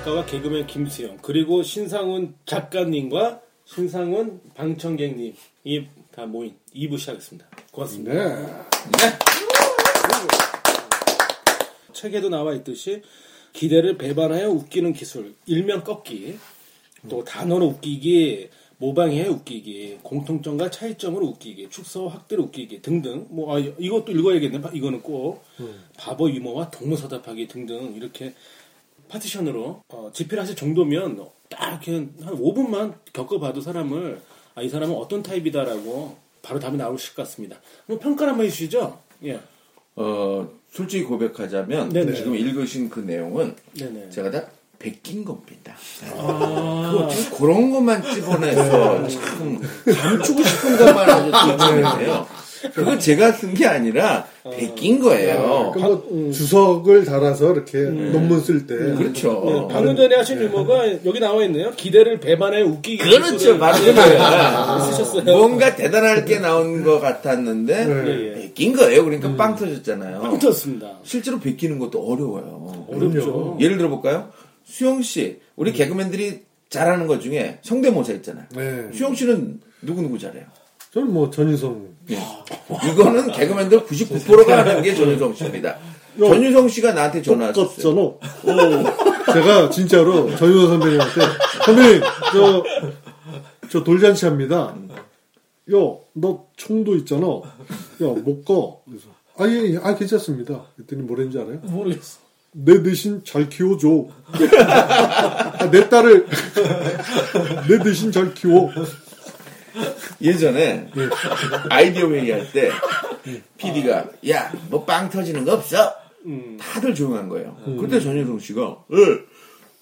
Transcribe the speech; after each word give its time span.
작가와 0.00 0.24
개그맨 0.24 0.66
김수영 0.66 1.18
그리고 1.20 1.62
신상훈 1.62 2.34
작가님과 2.46 3.40
신상훈 3.66 4.40
방청객님 4.54 5.34
이 5.64 5.86
다 6.10 6.26
모인 6.26 6.56
2부 6.74 6.98
시작했습니다. 6.98 7.46
고맙습니다. 7.70 8.12
네. 8.12 9.18
책에도 11.92 12.28
나와 12.28 12.52
있듯이 12.54 13.02
기대를 13.52 13.96
배반하여 13.96 14.50
웃기는 14.50 14.92
기술, 14.92 15.34
일면 15.46 15.84
꺾기, 15.84 16.36
또 17.08 17.22
단어로 17.22 17.66
웃기기, 17.66 18.48
모방해 18.78 19.28
웃기기, 19.28 19.98
공통점과 20.02 20.70
차이점으로 20.70 21.26
웃기기, 21.28 21.68
축소 21.70 22.08
확대로 22.08 22.42
웃기기 22.44 22.82
등등. 22.82 23.26
뭐 23.30 23.54
아, 23.56 23.60
이것도 23.60 24.10
읽어야겠네. 24.10 24.60
바- 24.62 24.70
이거는 24.74 25.02
꼭 25.02 25.44
바보 25.96 26.28
유머와 26.28 26.70
동무서답하기 26.70 27.46
등등 27.46 27.94
이렇게 27.94 28.34
파티션으로 29.10 29.82
어, 29.88 30.10
집필 30.14 30.40
하실 30.40 30.56
정도면 30.56 31.26
딱 31.48 31.68
이렇게 31.70 31.92
한 31.92 32.36
5분만 32.36 32.94
겪어봐도 33.12 33.60
사람을 33.60 34.20
아, 34.54 34.62
이 34.62 34.68
사람은 34.68 34.94
어떤 34.94 35.22
타입이다라고 35.22 36.16
바로 36.42 36.58
답이 36.58 36.76
나오실 36.76 37.14
것 37.14 37.24
같습니다. 37.24 37.56
그럼 37.86 37.98
평가를 38.00 38.32
한번 38.32 38.46
해주시죠. 38.46 38.98
예. 39.24 39.40
어, 39.96 40.48
솔직히 40.70 41.04
고백하자면 41.04 41.90
네네. 41.90 42.14
지금 42.14 42.34
읽으신 42.34 42.88
그 42.88 43.00
내용은 43.00 43.54
네네. 43.76 44.10
제가 44.10 44.30
다 44.30 44.46
베낀 44.78 45.24
겁니다. 45.24 45.74
아, 46.16 47.08
좀 47.12 47.38
그런 47.38 47.70
것만 47.70 48.02
집어내서 48.02 49.08
참 49.08 49.60
감추고 49.86 50.42
싶은 50.42 50.76
것만 50.78 51.10
아주 51.10 51.52
집어내네요. 51.52 52.26
그거 52.74 52.98
제가 52.98 53.32
쓴 53.32 53.54
게 53.54 53.66
아니라 53.66 54.26
베낀 54.56 55.00
거예요. 55.00 55.70
그러니까 55.74 56.02
뭐 56.08 56.30
주석을 56.32 57.04
달아서 57.04 57.52
이렇게 57.52 57.78
논문 57.78 58.40
쓸때 58.40 58.74
그렇죠. 58.96 59.42
네, 59.46 59.74
방금 59.74 59.96
전에 59.96 60.14
하신 60.16 60.40
유머가 60.42 60.86
여기 61.04 61.20
나와 61.20 61.42
있네요. 61.44 61.70
기대를 61.72 62.20
배반해 62.20 62.62
웃기기. 62.62 62.98
그렇죠. 62.98 63.58
그거예요. 63.58 64.80
쓰셨어요. 64.90 65.24
뭔가 65.24 65.74
대단할 65.74 66.24
게 66.24 66.38
나온 66.38 66.84
것 66.84 67.00
같았는데 67.00 67.86
예, 67.88 68.28
예. 68.28 68.34
베낀 68.34 68.74
거예요. 68.74 69.04
그러니까 69.04 69.34
빵 69.36 69.56
터졌잖아요. 69.56 70.20
빵 70.20 70.38
터졌습니다. 70.38 70.98
실제로 71.02 71.40
베끼는 71.40 71.78
것도 71.78 72.00
어려워요. 72.00 72.86
어렵죠. 72.88 73.56
예를 73.60 73.78
들어 73.78 73.88
볼까요? 73.88 74.30
수영 74.64 75.02
씨, 75.02 75.38
우리 75.56 75.72
개그맨들이 75.72 76.42
잘하는 76.68 77.06
것 77.06 77.20
중에 77.20 77.58
성대모사 77.62 78.12
있잖아요. 78.14 78.44
네. 78.54 78.88
수영 78.92 79.14
씨는 79.14 79.60
누구 79.82 80.02
누구 80.02 80.18
잘해요? 80.18 80.44
저는 80.92 81.12
뭐 81.12 81.30
전유성 81.30 81.88
예. 82.10 82.18
이거는 82.92 83.30
개그맨들 83.32 83.86
99%가 83.86 84.58
하는 84.58 84.82
게 84.82 84.94
전유성 84.94 85.34
씨입니다. 85.34 85.76
전유성 86.18 86.68
씨가 86.68 86.92
나한테 86.92 87.22
전화 87.22 87.46
왔었어요. 87.46 88.18
똑같잖아. 88.42 89.32
제가 89.32 89.70
진짜로 89.70 90.34
전유성 90.36 90.68
선배님한테 90.68 91.20
선배님 91.64 92.00
저, 92.32 92.64
저 93.70 93.84
돌잔치 93.84 94.26
합니다. 94.26 94.74
야, 95.72 95.76
너 96.14 96.46
총도 96.56 96.96
있잖아. 96.96 97.26
야, 97.26 98.06
못 98.24 98.44
가. 98.44 98.54
그래서 98.84 99.06
아, 99.38 99.46
예, 99.46 99.72
예, 99.74 99.78
아, 99.80 99.94
괜찮습니다. 99.94 100.64
그랬더니 100.74 101.02
뭐랬는지 101.02 101.38
알아요? 101.38 101.58
모르겠어. 101.62 102.18
내 102.52 102.82
대신 102.82 103.22
잘 103.24 103.48
키워줘. 103.48 104.06
아, 104.66 105.70
내 105.70 105.88
딸을 105.88 106.26
내 107.68 107.78
대신 107.84 108.10
잘 108.10 108.34
키워. 108.34 108.70
예전에 110.20 110.88
아이디어 111.70 112.08
회의할 112.10 112.50
때 112.52 112.70
PD가 113.58 114.06
야, 114.30 114.52
뭐 114.70 114.84
빵 114.84 115.08
터지는 115.10 115.44
거 115.44 115.54
없어? 115.54 115.92
다들 116.60 116.94
조용한 116.94 117.28
거예요. 117.28 117.56
그때 117.80 118.00
전유성 118.00 118.38
씨가 118.40 118.76
예, 118.92 118.96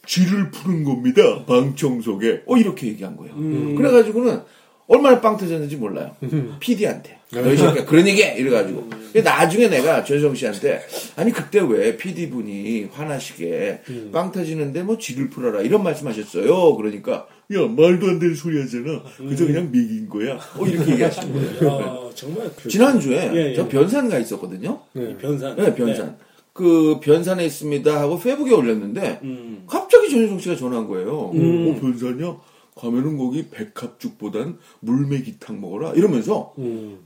쥐를 0.06 0.50
푸는 0.50 0.84
겁니다. 0.84 1.44
방청석에. 1.47 2.43
어, 2.47 2.56
이렇게 2.56 2.87
얘기한 2.88 3.16
거예요. 3.16 3.34
그래가지고는 3.76 4.41
얼마나 4.87 5.21
빵 5.21 5.37
터졌는지 5.37 5.76
몰라요. 5.76 6.16
PD한테. 6.60 7.19
너희 7.31 7.59
새끼야 7.59 7.84
그런 7.84 8.09
얘기 8.09 8.22
해! 8.22 8.37
이래가지고. 8.38 8.88
근데 8.88 9.20
나중에 9.22 9.69
내가 9.69 10.03
전성 10.03 10.34
씨한테 10.34 10.81
아니 11.16 11.31
그때 11.31 11.60
왜 11.60 11.97
PD 11.99 12.31
분이 12.31 12.88
화나시게 12.93 13.82
빵 14.12 14.32
터지는데 14.32 14.82
뭐 14.82 14.97
쥐를 14.97 15.28
풀어라 15.28 15.60
이런 15.60 15.82
말씀 15.82 16.06
하셨어요. 16.06 16.75
그러니까 16.76 17.26
야 17.54 17.66
말도 17.66 18.06
안 18.06 18.19
되는 18.19 18.34
소리 18.34 18.60
하잖아. 18.60 19.03
그저 19.16 19.47
그냥 19.47 19.70
맥인 19.72 20.09
거야. 20.09 20.34
어 20.56 20.66
이렇게 20.66 20.92
얘기하시는 20.92 21.32
거예요. 21.32 21.72
아, 21.72 22.10
정말. 22.14 22.50
지난주에 22.69 23.31
예, 23.32 23.50
예. 23.50 23.54
저 23.54 23.66
변산 23.66 24.09
가 24.10 24.19
있었거든요. 24.19 24.81
이 24.94 25.14
변산. 25.19 25.56
네, 25.56 25.75
변산. 25.75 26.16
그 26.53 26.98
변산에 27.00 27.47
있습니다 27.47 28.00
하고 28.00 28.19
페북에 28.19 28.53
올렸는데 28.53 29.20
음. 29.22 29.62
갑자기 29.66 30.10
전효성 30.10 30.41
씨가 30.41 30.56
전화한 30.56 30.88
거예요. 30.88 31.10
어 31.10 31.78
변산이야? 31.81 32.37
가면은 32.78 33.16
거기 33.16 33.49
백합죽보단 33.49 34.59
물메기탕 34.81 35.61
먹어라 35.61 35.93
이러면서 35.93 36.55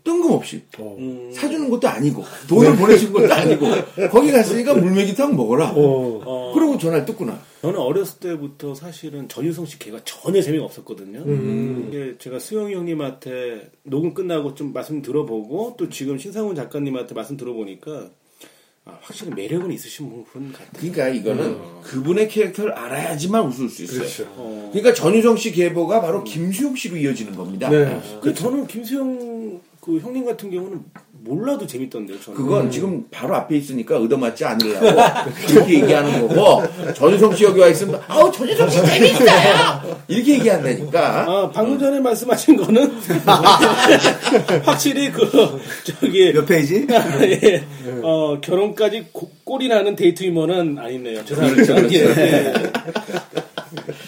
뜬금없이 0.04 0.62
음. 0.78 1.30
사주는 1.32 1.68
것도 1.70 1.88
아니고 1.88 2.22
돈을 2.48 2.76
보내준 2.76 3.12
것도 3.12 3.32
아니고 3.32 3.66
거기 4.12 4.30
갔으니까 4.30 4.74
물메기탕 4.74 5.34
먹어라. 5.34 5.72
어, 5.74 6.52
그러고 6.54 6.78
전화를 6.78 7.04
뜯구나. 7.04 7.40
저는 7.62 7.78
어렸을 7.78 8.18
때부터 8.18 8.74
사실은 8.74 9.28
전유성 9.28 9.66
씨 9.66 9.78
개가 9.78 10.00
전혀 10.04 10.42
재미가 10.42 10.64
없었거든요. 10.64 11.20
이게 11.88 12.16
제가 12.18 12.38
수영이 12.38 12.74
형님한테 12.74 13.70
녹음 13.84 14.14
끝나고 14.14 14.54
좀 14.54 14.72
말씀 14.72 15.00
들어보고 15.00 15.76
또 15.78 15.88
지금 15.88 16.18
신상훈 16.18 16.56
작가님한테 16.56 17.14
말씀 17.14 17.36
들어보니까 17.36 18.10
아, 18.84 18.98
확실히 19.00 19.32
매력은 19.32 19.70
있으신 19.72 20.24
분 20.24 20.52
같아요. 20.52 20.68
그러니까 20.72 21.08
이거는 21.08 21.56
그분의 21.82 22.28
캐릭터를 22.28 22.72
알아야지만 22.72 23.46
웃을 23.46 23.68
수 23.68 23.84
있어요. 23.84 23.98
그렇죠. 24.00 24.24
어. 24.36 24.70
그러니까 24.72 24.92
전유성 24.92 25.36
씨 25.36 25.52
계보가 25.52 26.00
바로 26.00 26.24
김수용 26.24 26.74
씨로 26.74 26.96
이어지는 26.96 27.36
겁니다. 27.36 27.68
네. 27.68 28.00
그 28.20 28.34
저는 28.34 28.66
김수영 28.66 29.60
그 29.84 29.98
형님 29.98 30.24
같은 30.24 30.48
경우는 30.48 30.80
몰라도 31.24 31.66
재밌던데요. 31.66 32.20
저는. 32.20 32.36
그건 32.38 32.70
지금 32.70 33.04
바로 33.10 33.34
앞에 33.34 33.56
있으니까 33.56 33.96
얻어맞지 33.98 34.44
않으려고 34.44 34.86
이렇게 35.50 35.74
얘기하는 35.80 36.28
거고 36.28 36.62
전유성 36.94 37.34
씨 37.34 37.42
여기 37.42 37.58
와 37.60 37.66
있으면 37.66 38.00
아우 38.06 38.30
전유성 38.30 38.70
씨 38.70 38.76
재밌어요 38.86 39.98
이렇게 40.06 40.34
얘기한다니까 40.34 41.24
아, 41.28 41.50
방금 41.52 41.80
전에 41.80 41.98
말씀하신 41.98 42.56
거는 42.58 42.92
확실히 44.62 45.10
그 45.10 45.60
저기 45.84 46.32
몇 46.32 46.46
페이지? 46.46 46.86
예. 47.22 47.64
어, 48.02 48.38
결혼까지 48.40 49.06
고- 49.12 49.30
골인하는 49.42 49.96
데이트 49.96 50.22
유머는 50.22 50.78
아니네요. 50.78 51.24
죄송합니다. 51.24 51.92
예. 51.92 52.52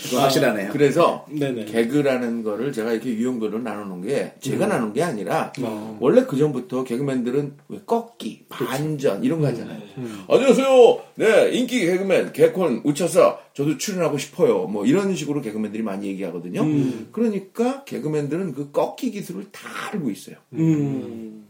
그거 0.05 0.23
확실하네요. 0.23 0.71
그래서 0.73 1.27
네네. 1.31 1.65
개그라는 1.65 2.43
거를 2.43 2.73
제가 2.73 2.93
이렇게 2.93 3.11
유형별로 3.11 3.59
나누는 3.59 4.03
게 4.03 4.35
제가 4.41 4.67
나눈 4.67 4.93
게 4.93 5.03
아니라 5.03 5.53
원래 5.99 6.25
그 6.27 6.37
전부터 6.37 6.85
개그맨들은 6.85 7.55
왜 7.69 7.81
꺾기, 7.87 8.45
반전 8.49 9.25
이런 9.25 9.41
거 9.41 9.47
하잖아요. 9.49 9.81
안녕하세요. 10.29 11.03
네 11.17 11.51
인기 11.53 11.81
개그맨 11.87 12.33
개콘 12.33 12.83
우쳐서 12.85 13.41
저도 13.55 13.79
출연하고 13.79 14.19
싶어요. 14.19 14.67
뭐 14.67 14.85
이런 14.85 15.15
식으로 15.15 15.41
개그맨들이 15.41 15.83
많이 15.83 16.07
얘기하거든요. 16.09 16.65
그러니까 17.13 17.85
개그맨들은 17.85 18.55
그 18.55 18.71
꺾기 18.73 19.11
기술을 19.11 19.47
다 19.53 19.69
알고 19.93 20.11
있어요. 20.11 20.37
음. 20.53 21.47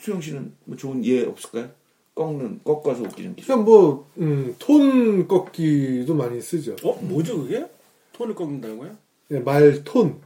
수영 0.00 0.20
씨는 0.20 0.52
뭐 0.64 0.76
좋은 0.76 1.04
예 1.04 1.24
없을까요? 1.24 1.68
꺾는 2.14 2.60
꺾어서 2.64 3.02
웃기는 3.04 3.36
기술. 3.36 3.46
그러니까 3.46 3.70
뭐, 3.70 4.10
음, 4.18 4.54
톤 4.58 5.26
꺾기도 5.28 6.14
많이 6.14 6.40
쓰죠. 6.40 6.76
어, 6.82 6.98
뭐죠, 7.02 7.38
그게? 7.42 7.64
톤을 8.12 8.34
꺾는다고요? 8.34 8.90
예, 9.32 9.38
말 9.40 9.82
톤. 9.84 10.20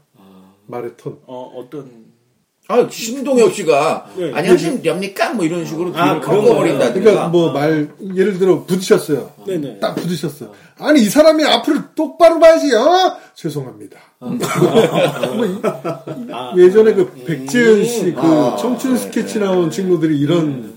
말의 0.66 0.92
톤. 0.96 1.18
어, 1.26 1.52
어떤. 1.56 2.06
아 2.68 2.88
신동엽 2.90 3.54
씨가 3.54 4.14
네. 4.16 4.82
됩니까? 4.82 5.32
뭐 5.32 5.44
이런 5.44 5.64
식으로 5.64 5.92
아, 5.94 6.18
꺾어버린다든가. 6.20 6.98
그러니까 7.00 7.28
뭐 7.28 7.52
말, 7.52 7.88
예를 8.16 8.38
들어 8.40 8.64
부딪혔어요. 8.64 9.30
네네. 9.46 9.78
딱 9.78 9.94
부딪혔어. 9.94 10.52
아니, 10.78 11.00
이 11.02 11.04
사람이 11.04 11.44
앞으로 11.44 11.94
똑바로 11.94 12.40
봐야지, 12.40 12.74
어? 12.74 13.16
죄송합니다. 13.36 14.00
뭐 14.18 15.46
이- 15.46 15.60
아, 16.32 16.52
예전에 16.56 16.94
그 16.94 17.12
백재현 17.24 17.84
씨그 17.84 18.20
아, 18.20 18.56
청춘 18.56 18.94
네, 18.94 18.98
스케치 18.98 19.38
나온 19.38 19.70
친구들이 19.70 20.18
이런, 20.18 20.76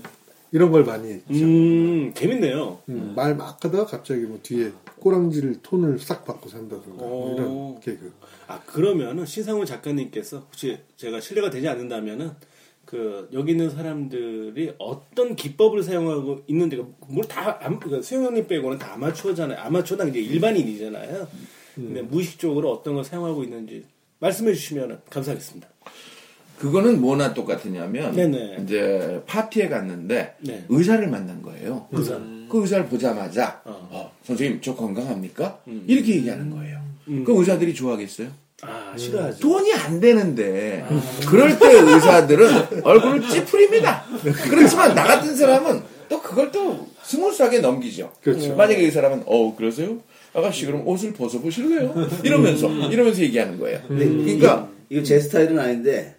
이런 0.52 0.70
걸 0.70 0.84
많이 0.84 1.12
했죠. 1.12 1.24
음, 1.30 2.12
재밌네요. 2.14 2.80
음, 2.88 3.12
말 3.14 3.34
막 3.36 3.64
하다가 3.64 3.86
갑자기 3.86 4.22
뭐 4.22 4.38
뒤에 4.42 4.72
꼬랑지를 4.98 5.60
톤을 5.62 5.98
싹 5.98 6.24
바꿔 6.24 6.48
산다든가 6.48 6.96
뭐 7.04 7.30
오. 7.32 7.34
이런 7.34 7.80
개그. 7.80 8.12
아, 8.48 8.60
그러면은 8.66 9.24
신상훈 9.26 9.64
작가님께서 9.64 10.38
혹시 10.38 10.78
제가 10.96 11.20
신뢰가 11.20 11.50
되지 11.50 11.68
않는다면은 11.68 12.32
그 12.84 13.28
여기 13.32 13.52
있는 13.52 13.70
사람들이 13.70 14.74
어떤 14.78 15.36
기법을 15.36 15.84
사용하고 15.84 16.42
있는지가 16.48 16.84
뭘다 17.06 17.58
그러니까 17.60 18.02
수영 18.02 18.34
빼고는 18.48 18.78
다 18.78 18.94
아마추어잖아요. 18.94 19.58
아마추어나 19.60 20.04
이제 20.06 20.18
일반인이잖아요. 20.20 21.28
근데 21.76 22.02
무의식적으로 22.02 22.72
어떤 22.72 22.94
걸 22.96 23.04
사용하고 23.04 23.44
있는지 23.44 23.84
말씀해 24.18 24.52
주시면 24.54 25.02
감사하겠습니다. 25.08 25.68
그거는 26.60 27.00
뭐나 27.00 27.32
똑같으냐면 27.32 28.14
네네. 28.14 28.58
이제 28.62 29.22
파티에 29.26 29.68
갔는데 29.70 30.34
네. 30.40 30.64
의사를 30.68 31.06
만난 31.08 31.40
거예요. 31.40 31.86
의사. 31.90 32.18
그 32.50 32.60
의사를 32.60 32.84
보자마자 32.86 33.62
어. 33.64 33.88
어, 33.90 34.12
선생님 34.24 34.60
저 34.60 34.74
건강합니까? 34.76 35.60
이렇게 35.86 36.16
얘기하는 36.16 36.50
거예요. 36.50 36.78
음. 37.08 37.24
그럼 37.24 37.40
의사들이 37.40 37.72
좋아하겠어요? 37.74 38.28
아, 38.62 38.92
싫어하죠. 38.94 39.38
돈이 39.40 39.72
안 39.72 40.00
되는데 40.00 40.84
그럴 41.26 41.58
때 41.58 41.72
의사들은 41.72 42.84
얼굴을 42.84 43.26
찌푸립니다. 43.26 44.04
그렇지만 44.50 44.94
나 44.94 45.04
같은 45.04 45.34
사람은 45.34 45.80
또 46.10 46.20
그걸 46.20 46.52
또 46.52 46.86
스무스하게 47.04 47.60
넘기죠. 47.60 48.12
그렇죠. 48.22 48.54
만약에 48.54 48.82
이 48.82 48.90
사람은 48.90 49.22
어 49.24 49.56
그러세요? 49.56 49.96
아가씨 50.34 50.66
그럼 50.66 50.86
옷을 50.86 51.14
벗어보실래요? 51.14 51.94
이러면서 52.22 52.68
이러면서 52.68 53.22
얘기하는 53.22 53.58
거예요. 53.58 53.80
그러니까 53.88 54.68
이거 54.90 55.02
제 55.02 55.18
스타일은 55.18 55.58
아닌데 55.58 56.16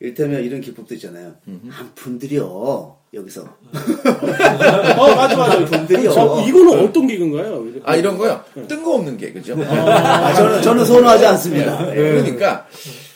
이를테면 0.00 0.42
이런 0.42 0.60
기법도 0.60 0.94
있잖아요. 0.94 1.36
한 1.68 1.94
푼들이요 1.94 2.96
여기서 3.12 3.42
어, 3.42 5.14
맞아, 5.14 5.36
맞아. 5.36 5.64
분들이요. 5.64 6.10
어, 6.10 6.46
이거는 6.46 6.80
어떤 6.80 7.06
기근가요? 7.06 7.66
아 7.84 7.96
이런 7.96 8.16
거요 8.16 8.42
뜬금없는 8.54 9.16
게 9.18 9.32
그죠? 9.32 9.56
아, 9.62 10.32
저는 10.32 10.62
저는 10.62 10.84
선호하지 10.84 11.26
않습니다. 11.26 11.86
네. 11.86 11.94
그러니까 11.94 12.66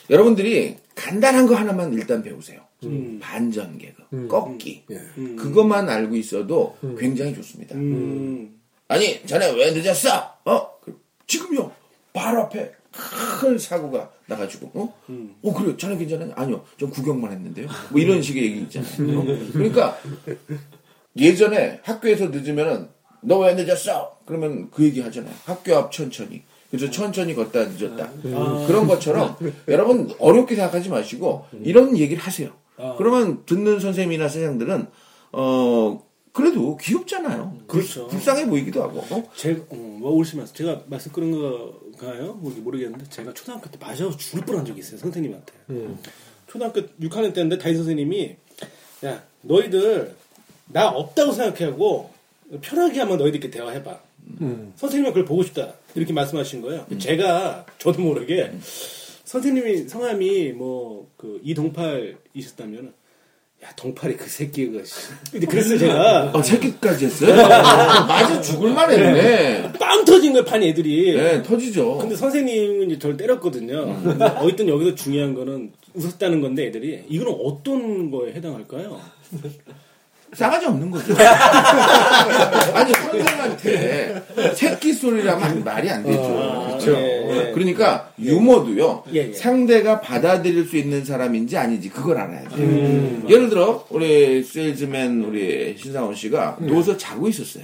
여러분들이 0.09 0.77
간단한 0.93 1.47
거 1.47 1.55
하나만 1.55 1.93
일단 1.93 2.21
배우세요. 2.21 2.61
반전 3.19 3.77
개그, 3.79 4.27
꺾기. 4.27 4.85
그것만 5.37 5.89
알고 5.89 6.15
있어도 6.17 6.77
굉장히 6.99 7.33
좋습니다. 7.33 7.73
음, 7.75 8.59
아니, 8.87 9.25
자네 9.25 9.51
왜 9.53 9.71
늦었어? 9.71 10.35
어? 10.45 10.69
그, 10.81 10.99
지금요. 11.25 11.71
바로 12.13 12.43
앞에 12.43 12.71
큰 13.39 13.57
사고가 13.57 14.09
나가지고, 14.27 14.71
어? 14.73 14.93
어, 15.43 15.53
그래요. 15.53 15.75
자네 15.77 15.97
괜찮아요? 15.97 16.31
아니요. 16.35 16.63
좀 16.77 16.89
구경만 16.89 17.31
했는데요. 17.31 17.67
뭐 17.91 17.99
이런 18.01 18.21
식의 18.21 18.43
얘기 18.43 18.59
있잖아요. 18.61 19.19
어? 19.19 19.25
그러니까 19.53 19.97
예전에 21.17 21.79
학교에서 21.83 22.27
늦으면은 22.29 22.89
너 23.21 23.39
왜 23.39 23.53
늦었어? 23.55 24.19
그러면 24.25 24.69
그 24.71 24.83
얘기 24.83 25.01
하잖아요. 25.01 25.33
학교 25.45 25.75
앞 25.75 25.91
천천히. 25.91 26.43
그래서 26.69 26.89
천천히 26.91 27.33
걷다 27.33 27.65
늦었다. 27.69 28.09
그런 28.67 28.87
것처럼 28.87 29.35
여러분 29.67 30.11
어렵게 30.19 30.55
생각하지 30.55 30.89
마시고 30.89 31.45
이런 31.63 31.97
얘기를 31.97 32.21
하세요. 32.21 32.51
그러면 32.97 33.43
듣는 33.45 33.79
선생님이나 33.79 34.27
선생님들은 34.27 34.87
어 35.33 36.03
그래도 36.33 36.75
귀엽잖아요. 36.77 37.59
그렇죠. 37.67 38.07
불쌍해 38.07 38.47
보이기도 38.49 38.83
하고. 38.83 38.99
어? 39.09 39.23
제가, 39.35 39.61
어, 39.69 39.75
뭐, 39.75 40.11
오시면서 40.15 40.53
제가 40.53 40.81
말씀 40.87 41.11
끊은 41.13 41.31
거 41.31 41.79
가요? 41.97 42.33
모르- 42.41 42.55
모르겠는데, 42.61 43.05
제가 43.09 43.33
초등학교 43.33 43.69
때 43.69 43.77
마셔서 43.79 44.17
죽을 44.17 44.45
뻔한 44.45 44.65
적이 44.65 44.79
있어요, 44.79 44.97
선생님한테. 44.99 45.53
초등학교 46.47 46.81
6학년 47.01 47.33
때인데, 47.33 47.57
담임 47.57 47.77
선생님이, 47.77 48.35
야, 49.05 49.23
너희들, 49.41 50.15
나 50.67 50.89
없다고 50.89 51.31
생각하고, 51.33 52.11
편하게 52.61 52.99
한번 52.99 53.17
너희들끼리 53.19 53.51
대화해봐. 53.51 53.99
선생님은 54.77 55.11
그걸 55.11 55.25
보고 55.25 55.43
싶다. 55.43 55.73
이렇게 55.95 56.13
말씀하신 56.13 56.61
거예요. 56.61 56.85
제가, 56.99 57.65
저도 57.77 58.01
모르게, 58.01 58.51
선생님이, 59.25 59.87
성함이 59.89 60.51
뭐, 60.53 61.09
그, 61.17 61.39
이동팔이셨다면, 61.43 62.93
야, 63.63 63.69
동팔이 63.75 64.15
그 64.17 64.29
새끼, 64.29 64.67
그, 64.69 64.83
씨. 64.85 64.93
근데 65.31 65.47
그랬어요, 65.47 65.79
제가. 65.79 66.31
아, 66.33 66.41
새끼까지 66.41 67.05
했어요? 67.05 67.35
맞아 67.47 68.39
죽을만 68.41 68.91
했네. 68.91 69.71
빵 69.79 70.05
터진 70.05 70.33
거예요, 70.33 70.45
반 70.45 70.61
애들이. 70.61 71.15
네, 71.15 71.41
터지죠. 71.41 71.97
근데 71.97 72.15
선생님은 72.15 72.91
이제 72.91 72.99
저를 72.99 73.17
때렸거든요. 73.17 74.01
근데 74.03 74.25
어쨌든 74.25 74.67
여기서 74.67 74.93
중요한 74.95 75.33
거는 75.33 75.71
웃었다는 75.93 76.41
건데 76.41 76.67
애들이 76.67 77.05
이거는 77.07 77.35
어떤 77.43 78.11
거에 78.11 78.33
해당할까요? 78.33 78.99
싸가지 80.35 80.65
없는 80.65 80.91
거죠. 80.91 81.13
아니, 82.73 82.91
선생한테 82.93 84.23
새끼 84.55 84.93
소리라면 84.93 85.63
말이 85.63 85.89
안 85.89 86.03
되죠. 86.03 86.21
그렇죠. 86.67 86.91
예, 86.91 87.47
예. 87.47 87.51
그러니까 87.53 88.11
유머도요. 88.19 89.03
예, 89.13 89.29
예. 89.29 89.33
상대가 89.33 90.01
받아들일 90.01 90.65
수 90.65 90.77
있는 90.77 91.03
사람인지 91.05 91.57
아닌지 91.57 91.89
그걸 91.89 92.17
알아야 92.17 92.41
돼요. 92.49 92.59
음. 92.59 93.25
예를 93.29 93.49
들어 93.49 93.85
우리 93.89 94.43
세일즈맨 94.43 95.23
우리 95.23 95.77
신상원 95.77 96.15
씨가 96.15 96.57
누워서 96.59 96.97
자고 96.97 97.27
있었어요. 97.27 97.63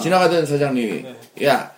지나가던 0.00 0.46
사장님이 0.46 1.04
야 1.44 1.72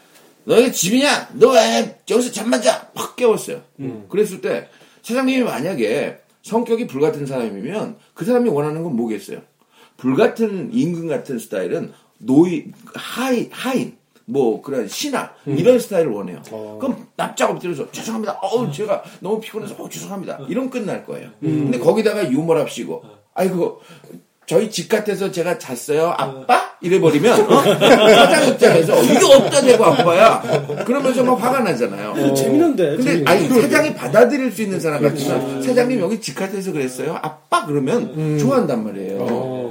너희 0.45 0.73
집이냐? 0.73 1.31
너 1.35 1.51
왜 1.53 1.97
여기서 2.09 2.33
잠만 2.33 2.63
자? 2.63 2.89
확 2.95 3.17
깨웠어요. 3.17 3.61
그랬을 4.09 4.41
때 4.41 4.69
사장님이 5.03 5.43
만약에 5.43 6.19
성격이 6.43 6.87
불같은 6.87 7.27
사람이면 7.27 7.97
그 8.15 8.25
사람이 8.25 8.49
원하는 8.49 8.83
건 8.83 8.97
뭐겠어요? 8.97 9.41
불같은 9.99 10.71
임금 10.73 11.09
같은 11.09 11.39
스타일은 11.39 11.93
노이 12.19 12.65
하이 12.95 13.49
하인 13.51 13.97
뭐 14.25 14.61
그런 14.63 14.89
신하 14.89 15.31
이런 15.47 15.79
스타일을 15.79 16.11
원해요. 16.11 16.43
그럼 16.81 17.07
납작 17.17 17.51
엎드려서 17.51 17.91
죄송합니다. 17.93 18.39
어우 18.43 18.73
제가 18.73 19.03
너무 19.21 19.41
피곤해서 19.41 19.75
어, 19.79 19.89
죄송합니다. 19.89 20.41
이런 20.49 20.71
끝날 20.71 21.05
거예요. 21.05 21.31
근데 21.41 21.79
거기다가 21.79 22.31
유머랍시고 22.31 23.03
아이고 23.35 23.81
저희 24.47 24.71
집 24.71 24.89
같아서 24.89 25.31
제가 25.31 25.59
잤어요. 25.59 26.15
아빠? 26.17 26.69
이래버리면 26.81 27.53
어? 27.53 27.61
사장 27.63 28.49
입장에서 28.49 29.03
이게 29.03 29.17
어디다 29.19 29.61
대고 29.63 29.85
아빠야? 29.85 30.85
그러면서 30.85 31.25
막 31.25 31.35
화가 31.35 31.61
나잖아요. 31.61 32.35
재밌는데. 32.35 32.97
근데 32.97 33.03
재밌는데. 33.25 33.31
아니 33.31 33.49
사장이 33.49 33.95
받아들일 33.95 34.53
수 34.53 34.63
있는 34.63 34.79
사람 34.79 35.03
같으면 35.03 35.63
사장님 35.63 36.01
여기 36.01 36.21
집 36.21 36.35
같아서 36.37 36.71
그랬어요. 36.73 37.19
아빠 37.21 37.67
그러면 37.67 38.39
좋아한단 38.39 38.85
말이에요. 38.85 39.19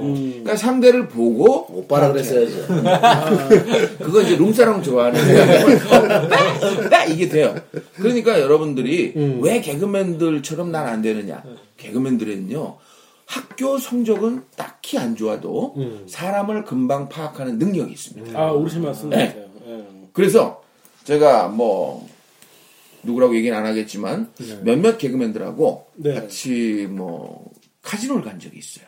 그러니까 0.00 0.56
상대를 0.56 1.08
보고 1.08 1.66
오빠라 1.78 2.12
그랬어야죠. 2.12 2.66
그거 3.98 4.22
이제 4.22 4.36
룸사롱 4.36 4.82
좋아하는 4.82 5.20
나 6.90 7.04
이게 7.04 7.28
돼요. 7.28 7.54
그러니까 7.96 8.40
여러분들이 8.40 9.12
왜 9.40 9.60
개그맨들처럼 9.60 10.70
난 10.72 10.86
안 10.88 11.02
되느냐? 11.02 11.42
개그맨들은요. 11.76 12.76
학교 13.26 13.76
성적은 13.76 14.42
딱히 14.56 14.96
안 14.98 15.14
좋아도 15.14 15.74
사람을 16.06 16.64
금방 16.64 17.08
파악하는 17.08 17.58
능력이 17.58 17.92
있습니다. 17.92 18.38
아 18.38 18.50
오르신 18.52 18.82
말씀 18.82 19.10
네. 19.10 19.26
같아요. 19.26 19.48
예. 19.66 19.84
그래서 20.14 20.62
제가 21.04 21.48
뭐 21.48 22.08
누구라고 23.02 23.36
얘기는 23.36 23.56
안 23.56 23.66
하겠지만 23.66 24.30
몇몇 24.62 24.96
개그맨들하고 24.98 25.86
네. 25.96 26.14
같이 26.14 26.86
뭐 26.90 27.50
카지노를 27.82 28.22
간 28.24 28.40
적이 28.40 28.58
있어요. 28.58 28.86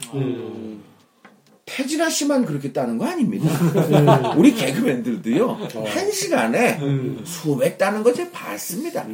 태진아 1.76 2.10
씨만 2.10 2.44
그렇게 2.44 2.72
따는 2.72 2.98
거 2.98 3.06
아닙니다. 3.06 3.48
우리 4.36 4.54
개그맨들도요 4.54 5.68
한 5.86 6.10
시간에 6.10 6.78
수백 7.24 7.78
따는 7.78 8.02
거 8.02 8.12
제가 8.12 8.30
봤습니다. 8.32 9.04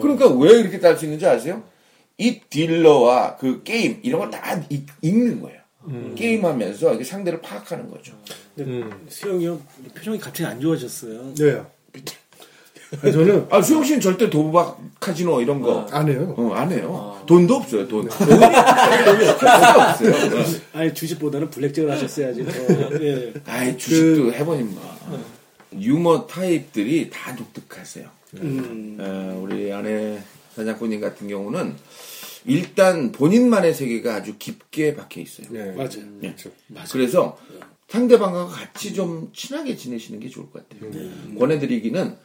그러니까 0.00 0.28
왜 0.28 0.60
이렇게 0.60 0.80
딸 0.80 0.96
수 0.96 1.04
있는지 1.04 1.26
아세요? 1.26 1.62
이 2.16 2.40
딜러와 2.48 3.36
그 3.36 3.62
게임 3.64 3.98
이런 4.02 4.20
걸 4.20 4.30
다 4.30 4.60
읽는 5.02 5.40
거예요. 5.42 5.60
게임하면서 6.16 6.88
이렇게 6.90 7.04
상대를 7.04 7.42
파악하는 7.42 7.90
거죠. 7.90 8.14
근데 8.56 8.88
수영이 9.08 9.46
형 9.46 9.60
표정이 9.94 10.18
갑자기 10.18 10.46
안 10.46 10.60
좋아졌어요. 10.60 11.34
네. 11.34 11.60
아니, 11.92 12.04
저는 13.00 13.46
아, 13.50 13.60
수영 13.62 13.84
씨는 13.84 14.00
절대 14.00 14.28
도박, 14.30 14.80
카지노 15.00 15.40
이런 15.40 15.60
거. 15.60 15.86
안 15.90 16.08
해요. 16.08 16.34
어, 16.36 16.52
안 16.54 16.70
해요. 16.70 17.22
돈도 17.26 17.54
없어요, 17.56 17.88
돈. 17.88 18.08
돈이, 18.08 18.28
돈이 18.28 19.28
없어요. 19.28 20.40
어. 20.40 20.44
아니 20.74 20.94
주식보다는 20.94 21.50
블랙잭을 21.50 21.90
하셨어야지. 21.90 22.44
더. 22.44 23.04
예. 23.04 23.32
아이, 23.46 23.76
주식도 23.76 24.32
해보니 24.32 24.62
뭐. 24.64 24.82
유머 25.78 26.26
타입들이 26.26 27.10
다 27.10 27.34
독특하세요. 27.34 28.08
음. 28.36 28.96
어, 29.00 29.40
우리 29.42 29.72
아내 29.72 30.18
사장꾼님 30.54 31.00
같은 31.00 31.28
경우는 31.28 31.74
일단 32.46 33.10
본인만의 33.12 33.74
세계가 33.74 34.16
아주 34.16 34.34
깊게 34.38 34.94
박혀 34.94 35.20
있어요. 35.20 35.46
네. 35.50 35.72
맞아요. 35.72 35.88
그렇죠. 36.20 36.50
그래서 36.92 37.38
상대방과 37.88 38.46
같이 38.46 38.92
좀 38.92 39.30
친하게 39.34 39.76
지내시는 39.76 40.20
게 40.20 40.28
좋을 40.28 40.50
것 40.50 40.68
같아요. 40.68 40.90
권해드리기는 41.38 42.16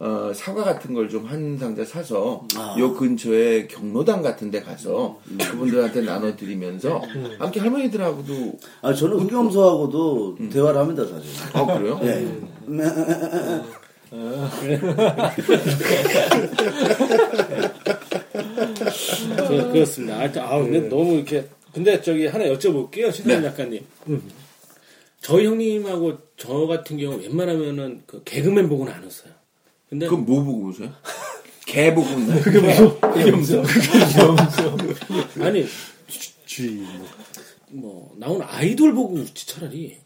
어, 0.00 0.30
사과 0.32 0.62
같은 0.62 0.94
걸 0.94 1.08
좀 1.08 1.26
한 1.26 1.58
상자 1.58 1.84
사서 1.84 2.46
요 2.78 2.94
근처에 2.94 3.66
경로당 3.66 4.22
같은 4.22 4.50
데 4.50 4.60
가서 4.62 5.18
그분들한테 5.50 6.02
나눠드리면서 6.02 7.02
함께 7.40 7.58
할머니들하고도 7.60 8.52
아 8.82 8.94
저는 8.94 9.18
흑염소하고도 9.18 10.36
대화를 10.52 10.80
합니다 10.80 11.04
사실. 11.04 11.30
아 11.52 11.66
그래요? 11.66 11.98
예. 12.04 12.28
그, 19.48 19.72
그렇습니다. 19.72 20.18
하여튼, 20.18 20.42
아, 20.42 20.58
근데 20.58 20.80
너무 20.88 21.14
이렇게. 21.16 21.46
근데 21.72 22.00
저기 22.00 22.26
하나 22.26 22.44
여쭤볼게요, 22.46 23.12
신사님 23.12 23.42
작가님. 23.42 23.84
저희 25.20 25.46
형님하고 25.46 26.18
저 26.36 26.66
같은 26.66 26.96
경우 26.96 27.16
웬만하면은 27.20 28.02
그 28.06 28.22
개그맨 28.24 28.68
보고는 28.68 28.92
안 28.92 29.04
웃어요. 29.04 29.32
근데 29.88 30.06
그럼 30.06 30.24
뭐 30.26 30.42
보고 30.44 30.62
보세요? 30.64 30.90
개 31.66 31.94
보고 31.94 32.08
있나요? 32.10 32.40
그게 32.42 32.60
무슨 32.60 32.96
그게 33.00 33.30
무슨 33.30 33.64
아니 35.44 35.66
쥐. 36.46 36.82
뭐 37.70 38.10
나오는 38.16 38.46
아이돌 38.48 38.94
보고 38.94 39.14
웃지 39.16 39.46
차라리 39.46 39.98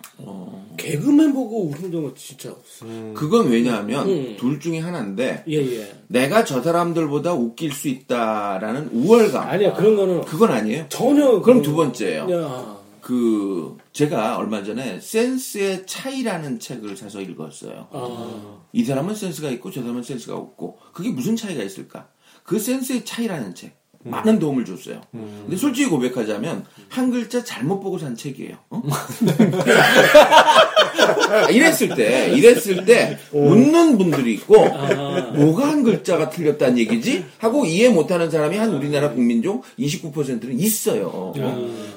개그맨 0.77 1.33
보고 1.33 1.67
웃은 1.69 1.93
적은 1.93 2.13
진짜 2.17 2.51
없어. 2.51 2.85
그건 3.15 3.49
왜냐하면 3.51 4.09
음. 4.09 4.37
둘 4.39 4.59
중에 4.59 4.81
하나인데 4.81 5.45
예, 5.49 5.57
예. 5.79 5.93
내가 6.09 6.45
저 6.45 6.61
사람들보다 6.61 7.35
웃길 7.35 7.73
수 7.73 7.87
있다라는 7.89 8.89
우월감. 8.93 9.49
아니야, 9.49 9.73
그런 9.75 9.95
거는 9.97 10.23
그건 10.25 10.51
아니에요. 10.51 10.87
전혀. 10.89 11.41
그럼 11.41 11.59
그- 11.59 11.63
두 11.63 11.77
번째예요. 11.77 12.29
야, 12.33 12.77
그 13.01 13.77
제가 13.93 14.39
얼마 14.39 14.63
전에 14.63 15.01
센스의 15.01 15.87
차이라는 15.87 16.61
책을 16.61 16.97
사서 16.97 17.21
읽었어요. 17.21 17.89
아, 17.93 18.61
이 18.73 18.85
사람은 18.85 19.15
센스가 19.15 19.51
있고 19.51 19.71
저 19.71 19.83
사람은 19.83 20.03
센스가 20.03 20.35
없고 20.35 20.79
그게 20.93 21.11
무슨 21.11 21.37
차이가 21.37 21.63
있을까? 21.63 22.09
그 22.43 22.59
센스의 22.59 23.05
차이라는 23.05 23.55
책 23.55 23.77
많은 24.05 24.41
도움을 24.41 24.65
줬어요. 24.65 25.01
근데 25.13 25.57
솔직히 25.57 25.89
고백하자면 25.89 26.65
한 26.89 27.11
글자 27.11 27.45
잘못 27.45 27.81
보고 27.81 27.99
산 27.99 28.17
책이에요. 28.17 28.57
어? 28.71 28.83
이랬을 31.53 31.95
때 31.95 32.33
이랬을 32.35 32.85
때 32.85 33.19
웃는 33.33 33.99
분들이 33.99 34.35
있고 34.35 34.55
뭐가 34.57 35.69
한 35.69 35.85
글자가 35.85 36.31
틀렸다는 36.31 36.79
얘기지 36.79 37.25
하고 37.39 37.65
이해 37.65 37.91
못하는 37.91 38.29
사람이 38.31 38.57
한 38.57 38.75
우리나라 38.75 39.11
국민 39.11 39.43
중 39.43 39.63
29%는 39.79 40.59
있어요. 40.59 41.33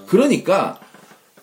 그러니까 0.06 0.80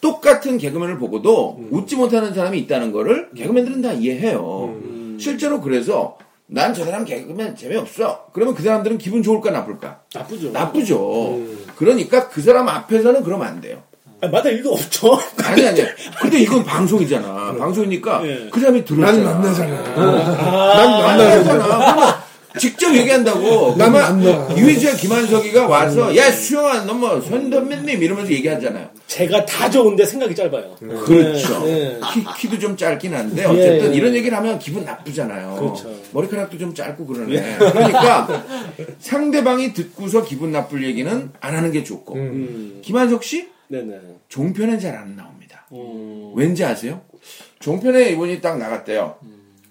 똑같은 0.03 0.59
개그맨을 0.59 0.99
보고도 0.99 1.65
웃지 1.71 1.97
못하는 1.97 2.35
사람이 2.35 2.59
있다는 2.59 2.93
거를 2.93 3.31
개그맨들은 3.35 3.81
다 3.81 3.93
이해해요. 3.93 4.75
실제로 5.19 5.63
그래서 5.63 6.19
난 6.47 6.75
저 6.75 6.85
사람 6.85 7.07
개그맨 7.07 7.57
재미없어. 7.57 8.27
그러면 8.35 8.55
그 8.55 8.63
사람들은 8.63 8.99
기분 8.99 9.23
좋을까 9.23 9.51
나쁠까? 9.53 10.01
나쁘죠. 10.15 10.51
나쁘죠. 10.51 11.39
그러니까 11.77 12.29
그 12.29 12.43
사람 12.43 12.69
앞에서는 12.69 13.23
그러면 13.23 13.47
안 13.47 13.61
돼요. 13.63 13.83
아, 14.21 14.29
마다 14.29 14.51
일도 14.51 14.73
없죠. 14.73 15.19
아니 15.45 15.67
아니. 15.67 15.81
근데 16.21 16.41
이건 16.41 16.63
방송이잖아. 16.65 17.55
방송이니까 17.59 18.27
예. 18.27 18.49
그 18.53 18.61
사람이 18.61 18.85
들었잖아. 18.85 19.23
난 19.23 19.41
만나잖아. 19.41 19.95
난 20.75 20.91
만나잖아. 21.03 22.22
직접 22.59 22.95
얘기한다고. 22.95 23.75
그러면 23.75 23.93
만나. 23.93 24.57
유해지와 24.57 24.95
김한석이가 24.95 25.67
와서 25.67 26.15
야 26.17 26.31
수영아 26.31 26.85
너뭐 26.85 27.21
선선배님 27.21 28.03
이러면서 28.03 28.33
얘기하잖아요. 28.33 28.91
제가 29.07 29.45
다 29.45 29.71
좋은데 29.71 30.05
생각이 30.05 30.35
짧아요. 30.35 30.77
그렇죠. 30.77 31.65
네, 31.65 31.99
네. 31.99 32.01
키, 32.39 32.49
도좀 32.49 32.77
짧긴 32.77 33.15
한데 33.15 33.45
어쨌든 33.45 33.89
예, 33.89 33.93
예. 33.93 33.97
이런 33.97 34.15
얘기를 34.15 34.37
하면 34.37 34.59
기분 34.59 34.85
나쁘잖아요. 34.85 35.57
그렇죠. 35.57 35.95
머리카락도 36.13 36.59
좀 36.59 36.75
짧고 36.75 37.07
그러네. 37.07 37.57
그러니까 37.59 38.45
상대방이 38.99 39.73
듣고서 39.73 40.25
기분 40.25 40.53
나쁠 40.53 40.85
얘기는 40.85 41.31
안 41.41 41.55
하는 41.55 41.73
게 41.73 41.85
좋고. 41.85 42.15
음, 42.15 42.81
김한석 42.83 43.25
씨 43.25 43.49
네네. 43.69 43.99
종편은 44.29 44.81
잘안 44.81 45.17
나옵니다. 45.17 45.67
음, 45.73 46.33
왠지 46.35 46.65
아세요? 46.65 47.03
종편에 47.61 48.11
이분이 48.11 48.41
딱 48.41 48.59
나갔대요. 48.59 49.17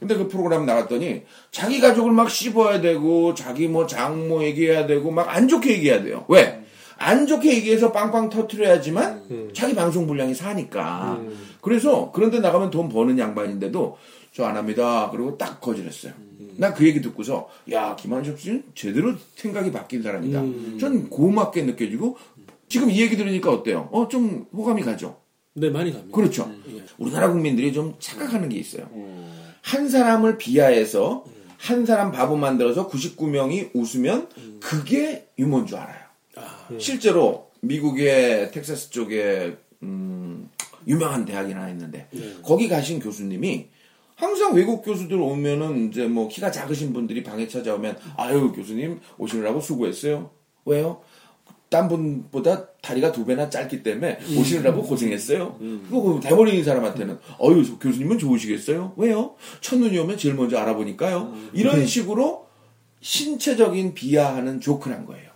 근데 0.01 0.15
그 0.15 0.27
프로그램 0.27 0.65
나갔더니 0.65 1.22
자기 1.51 1.79
가족을 1.79 2.12
막 2.12 2.27
씹어야 2.27 2.81
되고 2.81 3.36
자기 3.36 3.67
뭐 3.67 3.86
장모 3.86 4.43
얘기해야 4.43 4.88
되고 4.88 5.12
막 5.12 5.29
안 5.29 5.48
좋게 5.48 5.74
얘기해야 5.74 6.01
돼요. 6.01 6.25
왜? 6.27 6.60
안 6.98 7.27
좋게 7.27 7.53
얘기해서 7.58 7.91
빵빵 7.91 8.29
터트려야지만 8.31 9.51
자기 9.53 9.75
방송 9.75 10.08
분량이 10.08 10.34
사니까. 10.34 11.22
그래서 11.62 12.12
그런데 12.15 12.39
나가면 12.39 12.72
돈 12.72 12.89
버는 12.89 13.20
양반인데도 13.20 13.98
저 14.34 14.46
안 14.46 14.58
합니다. 14.58 15.10
그리고 15.12 15.38
딱 15.38 15.62
거절했어요. 15.62 16.13
나그 16.58 16.84
얘기 16.88 17.00
듣고서 17.00 17.48
야 17.72 17.96
김한석 17.96 18.39
씨는 18.39 18.63
제대로 18.74 19.13
생각이 19.36 19.72
바뀐 19.72 20.01
사람이다. 20.01 20.41
전 20.79 21.10
고맙게 21.10 21.62
느껴지고 21.62 22.17
지금 22.67 22.89
이 22.89 23.00
얘기 23.01 23.15
들으니까 23.17 23.51
어때요? 23.51 23.88
어 23.91 24.08
좀 24.08 24.48
호감이 24.51 24.81
가죠. 24.81 25.17
네, 25.53 25.70
많이 25.70 25.91
갑니다. 25.91 26.15
그렇죠. 26.15 26.50
예. 26.74 26.81
우리나라 26.98 27.29
국민들이 27.29 27.72
좀 27.74 27.93
착각하는 28.00 28.48
게 28.50 28.58
있어요. 28.58 28.88
한 29.62 29.89
사람을 29.89 30.38
비하해서 30.38 31.24
한 31.58 31.86
사람 31.86 32.12
바보 32.12 32.36
만들어서 32.36 32.88
99명이 32.89 33.72
웃으면 33.75 34.30
그게 34.60 35.27
유머인 35.38 35.65
줄 35.68 35.77
알아요. 35.77 36.01
실제로 36.80 37.51
미국의 37.62 38.51
텍사스 38.51 38.89
쪽에 38.89 39.58
음, 39.84 40.50
유명한 40.88 41.25
대학이 41.25 41.53
하나 41.53 41.70
있는데 41.70 42.08
거기 42.44 42.68
가신 42.68 43.00
교수님이 43.00 43.68
항상 44.15 44.53
외국 44.56 44.84
교수들 44.84 45.20
오면은 45.20 45.89
이제 45.89 46.08
뭐 46.08 46.27
키가 46.27 46.51
작으신 46.51 46.94
분들이 46.94 47.24
방에 47.24 47.48
찾아오면 47.48 47.98
아유 48.18 48.51
교수님 48.51 49.00
오시느라고 49.18 49.60
수고했어요. 49.62 50.30
왜요? 50.65 51.01
딴 51.72 51.88
분보다 51.88 52.68
다리가 52.82 53.13
두 53.13 53.25
배나 53.25 53.50
짧기 53.50 53.82
때문에 53.82 54.20
오시느라고 54.38 54.84
고생했어요. 54.84 55.58
그거 55.90 56.20
대머리인 56.22 56.66
사람한테는 56.66 57.18
어유 57.42 57.80
교수님은 57.80 58.20
좋으시겠어요? 58.20 58.94
왜요? 58.98 59.36
첫눈이 59.62 59.98
오면 59.98 60.18
제일 60.18 60.36
먼저 60.36 60.58
알아보니까요. 60.58 61.34
이런 61.54 61.88
식으로 61.88 62.48
신체적인 63.00 63.94
비하하는 63.94 64.60
조크를 64.60 64.98
한 64.98 65.06
거예요. 65.06 65.32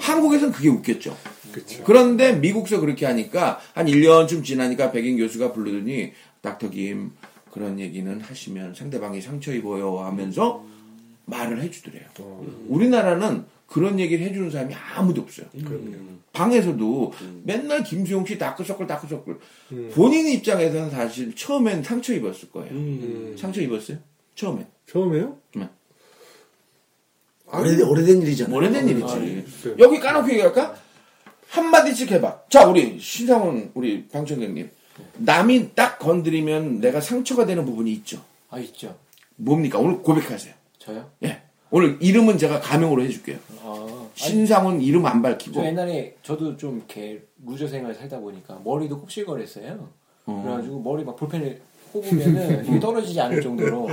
한국에선 0.00 0.52
그게 0.52 0.68
웃겼죠. 0.68 1.16
그쵸. 1.50 1.82
그런데 1.84 2.34
미국서 2.34 2.78
그렇게 2.78 3.04
하니까 3.04 3.58
한 3.74 3.86
1년쯤 3.86 4.44
지나니까 4.44 4.92
백인 4.92 5.16
교수가 5.16 5.52
부르더니 5.52 6.12
닥터 6.42 6.70
김 6.70 7.10
그런 7.50 7.80
얘기는 7.80 8.20
하시면 8.20 8.74
상대방이 8.74 9.20
상처 9.20 9.52
입어요 9.52 9.98
하면서 9.98 10.64
말을 11.24 11.60
해주더래요. 11.62 12.04
우리나라는 12.68 13.46
그런 13.66 13.98
얘기를 13.98 14.24
해주는 14.26 14.50
사람이 14.50 14.74
아무도 14.74 15.22
없어요. 15.22 15.46
방에서도 16.32 17.12
맨날 17.44 17.82
김수용 17.82 18.24
씨 18.26 18.38
다크서클 18.38 18.86
다크서클 18.86 19.38
본인 19.94 20.28
입장에서는 20.28 20.90
사실 20.90 21.34
처음엔 21.34 21.82
상처 21.82 22.14
입었을 22.14 22.50
거예요. 22.50 23.36
상처 23.36 23.60
입었어요? 23.60 23.98
처음엔. 24.34 24.66
처음에요? 24.86 25.38
오래, 27.52 27.80
오래된 27.82 28.22
일이잖아요. 28.22 28.56
오래된 28.56 28.88
일이지. 28.88 29.44
글쎄요. 29.62 29.76
여기 29.78 30.00
까놓고 30.00 30.28
얘기할까? 30.30 30.76
한마디씩 31.48 32.10
해봐. 32.10 32.42
자, 32.48 32.66
우리 32.66 32.98
신상훈, 32.98 33.70
우리 33.74 34.06
방청객님. 34.08 34.68
남이 35.18 35.74
딱 35.74 35.98
건드리면 35.98 36.80
내가 36.80 37.00
상처가 37.00 37.46
되는 37.46 37.64
부분이 37.64 37.92
있죠. 37.92 38.22
아 38.50 38.58
있죠. 38.58 38.98
뭡니까? 39.36 39.78
오늘 39.78 39.98
고백하세요. 40.02 40.54
저요? 40.78 41.10
예. 41.24 41.42
오늘 41.70 41.98
이름은 42.00 42.38
제가 42.38 42.60
가명으로 42.60 43.02
해줄게요. 43.02 43.38
아, 43.62 44.08
신상훈 44.14 44.80
이름 44.80 45.04
안저 45.04 45.28
밝히고. 45.28 45.64
옛날에 45.64 46.14
저도 46.22 46.56
좀 46.56 46.76
이렇게 46.76 47.22
루저 47.44 47.66
생활 47.66 47.94
살다 47.94 48.20
보니까 48.20 48.60
머리도 48.64 49.00
곱실거렸어요. 49.00 49.88
그래가지고 50.24 50.80
머리 50.80 51.04
막 51.04 51.16
볼펜을 51.16 51.60
뽑으면은 51.92 52.64
이게 52.66 52.80
떨어지지 52.80 53.20
않을 53.20 53.40
정도로 53.40 53.88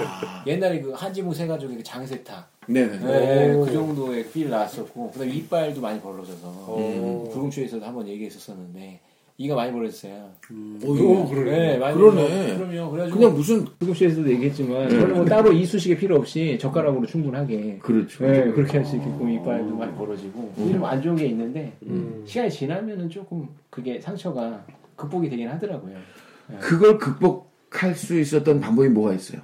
옛날에 0.47 0.81
그 0.81 0.91
한지무 0.91 1.33
세 1.33 1.47
가족의 1.47 1.77
그 1.77 1.83
장세타 1.83 2.47
네네. 2.67 2.97
네, 2.99 3.53
그 3.53 3.71
정도의 3.71 4.29
필 4.29 4.49
나왔었고 4.49 5.11
그다음 5.11 5.29
에 5.29 5.33
이빨도 5.33 5.81
많이 5.81 5.99
벌어져서 6.01 6.77
음, 6.77 7.29
부릉쇼에서도 7.31 7.85
한번 7.85 8.07
얘기했었었는데 8.07 8.99
이가 9.37 9.55
많이 9.55 9.71
벌어졌어요. 9.71 10.29
오, 10.85 11.27
그러네. 11.27 11.51
네, 11.51 11.77
많이 11.77 11.95
그러네. 11.97 12.21
벌어- 12.55 12.57
그럼요. 12.69 12.91
그래가지고 12.91 13.19
그냥 13.19 13.33
무슨 13.35 13.65
부릉쇼에서도 13.79 14.29
얘기했지만 14.31 14.89
저는 14.89 15.15
뭐 15.15 15.25
따로 15.25 15.51
이쑤시개 15.51 15.97
필요 15.97 16.15
없이 16.17 16.57
젓가락으로 16.59 17.05
충분하게 17.07 17.79
그렇죠. 17.81 18.25
네, 18.25 18.51
그렇게 18.51 18.77
할 18.77 18.85
수 18.85 18.95
있게끔 18.95 19.29
이빨도 19.31 19.75
많이 19.75 19.91
벌어지고 19.95 20.53
좀안 20.55 21.01
좋은 21.01 21.15
게 21.15 21.25
있는데 21.27 21.73
시간이 22.25 22.51
지나면은 22.51 23.09
조금 23.09 23.47
그게 23.71 23.99
상처가 23.99 24.63
극복이 24.95 25.29
되긴 25.29 25.49
하더라고요. 25.49 25.95
그걸 26.59 26.99
극복할 26.99 27.95
수 27.95 28.19
있었던 28.19 28.59
방법이 28.59 28.89
뭐가 28.89 29.13
있어요? 29.13 29.41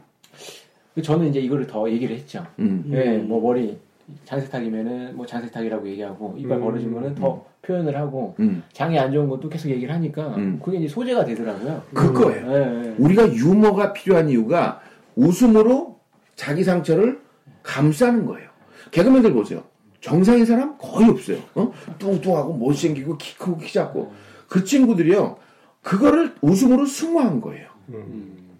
저는 1.01 1.29
이제 1.29 1.39
이거를 1.39 1.65
더 1.65 1.89
얘기를 1.89 2.15
했죠. 2.15 2.46
음. 2.60 2.84
예, 2.93 3.17
뭐 3.17 3.41
머리 3.41 3.77
장세탁이면은 4.25 5.15
뭐 5.15 5.25
장세탁이라고 5.25 5.87
얘기하고 5.89 6.35
이빨 6.37 6.59
벌어지면은 6.59 7.15
더 7.15 7.45
표현을 7.61 7.95
하고 7.97 8.35
음. 8.39 8.63
장이 8.73 8.97
안 8.97 9.11
좋은 9.11 9.27
것도 9.29 9.49
계속 9.49 9.69
얘기를 9.69 9.93
하니까 9.93 10.35
음. 10.35 10.59
그게 10.63 10.77
이제 10.77 10.87
소재가 10.87 11.25
되더라고요. 11.25 11.83
그거예요. 11.93 12.51
예, 12.51 12.85
예. 12.85 12.95
우리가 12.97 13.33
유머가 13.33 13.93
필요한 13.93 14.29
이유가 14.29 14.79
웃음으로 15.15 15.99
자기 16.35 16.63
상처를 16.63 17.19
감싸는 17.63 18.25
거예요. 18.25 18.49
개그맨들 18.91 19.33
보세요. 19.33 19.63
정상인 20.01 20.45
사람 20.45 20.77
거의 20.77 21.09
없어요. 21.09 21.39
어? 21.55 21.71
뚱뚱하고 21.97 22.53
못생기고 22.53 23.17
키 23.17 23.37
크고 23.37 23.57
키 23.57 23.73
작고 23.73 24.13
그 24.47 24.63
친구들이요. 24.63 25.37
그거를 25.81 26.35
웃음으로 26.41 26.85
승화한 26.85 27.41
거예요. 27.41 27.67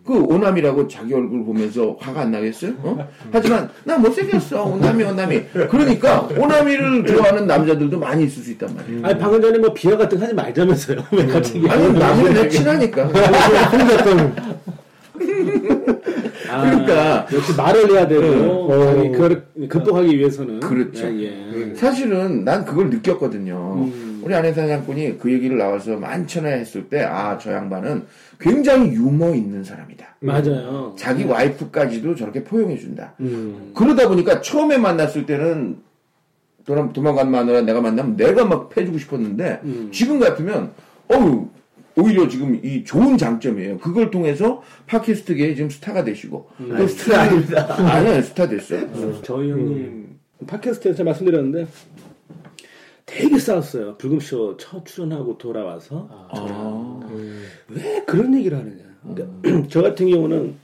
그 0.10 0.16
오남이라고 0.24 0.88
자기 0.88 1.13
얼굴 1.13 1.46
보면서 1.46 1.96
화가 2.00 2.22
안 2.22 2.32
나겠어요? 2.32 2.72
어? 2.82 3.08
하지만 3.32 3.70
나 3.84 3.96
못생겼어 4.00 4.63
오남이 4.63 5.04
오남이 5.04 5.44
그러니까 5.70 6.28
오남이를 6.36 7.06
좋아하는 7.06 7.46
남자들도 7.46 8.00
많이 8.00 8.24
있을 8.24 8.42
수 8.42 8.50
있단 8.54 8.75
말이에요. 8.75 9.06
아니, 9.06 9.20
방금 9.20 9.39
전에 9.39 9.60
뭐 9.60 9.72
비하 9.72 9.96
같은 9.96 10.18
거 10.18 10.24
하지 10.25 10.34
말자면서요. 10.34 10.98
왜 11.13 11.28
갑자기. 11.28 11.70
아니 11.70 11.94
남은 11.94 12.34
내 12.34 12.50
친하니까 12.50 13.04
아, 13.13 13.70
그러니까. 16.50 17.28
역시 17.34 17.56
말을 17.56 17.92
해야 17.92 18.08
되고 18.08 18.24
어. 18.24 18.86
자기 18.86 19.12
그걸 19.12 19.46
극복하기 19.68 20.18
위해서는 20.18 20.60
그렇죠. 20.60 21.08
예, 21.08 21.70
예. 21.72 21.76
사실은 21.76 22.44
난 22.44 22.66
그걸 22.66 22.90
느꼈거든요. 22.90 23.76
음. 23.78 24.22
우리 24.24 24.36
아내 24.36 24.54
사장꾼이 24.54 25.18
그 25.18 25.32
얘기를 25.32 25.58
나와서 25.58 25.96
많잖아 25.98 26.50
했을 26.50 26.90
때, 26.90 27.02
아, 27.04 27.38
저 27.38 27.54
양반은 27.54 28.06
굉장히 28.40 28.92
유머 28.92 29.34
있는 29.34 29.64
사람이다. 29.64 30.18
맞아요. 30.20 30.94
자기 30.98 31.24
와이프까지도 31.24 32.16
저렇게 32.16 32.44
포용해 32.44 32.78
준다. 32.78 33.14
음. 33.22 33.72
그러다 33.74 34.08
보니까 34.08 34.42
처음에 34.42 34.78
만났을 34.78 35.26
때는 35.26 35.78
도망, 36.66 36.92
도망간 36.92 37.32
마누라 37.32 37.62
내가 37.62 37.82
만나면 37.82 38.18
내가 38.18 38.46
막 38.46 38.70
패주고 38.70 38.98
싶었는데, 38.98 39.62
음. 39.64 39.90
지금 39.92 40.20
같으면, 40.20 40.72
어우, 41.08 41.48
오히려 42.00 42.27
지금 42.27 42.60
이 42.63 42.84
좋은 42.84 43.18
장점이에요. 43.18 43.77
그걸 43.79 44.10
통해서 44.12 44.62
팟캐스트계에 44.88 45.56
지금 45.56 45.70
스타가 45.70 46.03
되시고, 46.03 46.50
또 46.77 46.88
스타 46.88 47.22
아닙니다. 47.22 47.75
아니요, 47.77 48.22
스타 48.22 48.48
됐어요. 48.48 49.22
저희 49.24 49.51
형님 49.51 50.18
팟캐스트에서 50.48 51.03
말씀드렸는데 51.03 51.68
되게 53.06 53.39
싸웠어요. 53.39 53.98
불금쇼 53.98 54.58
첫 54.58 54.86
출연하고 54.86 55.38
돌아와서 55.38 56.08
아. 56.32 57.00
왜 57.70 58.03
그런 58.06 58.36
얘기를 58.36 58.58
하느냐. 58.58 58.84
그러니까 59.03 59.68
저 59.70 59.82
같은 59.82 60.08
경우는 60.10 60.56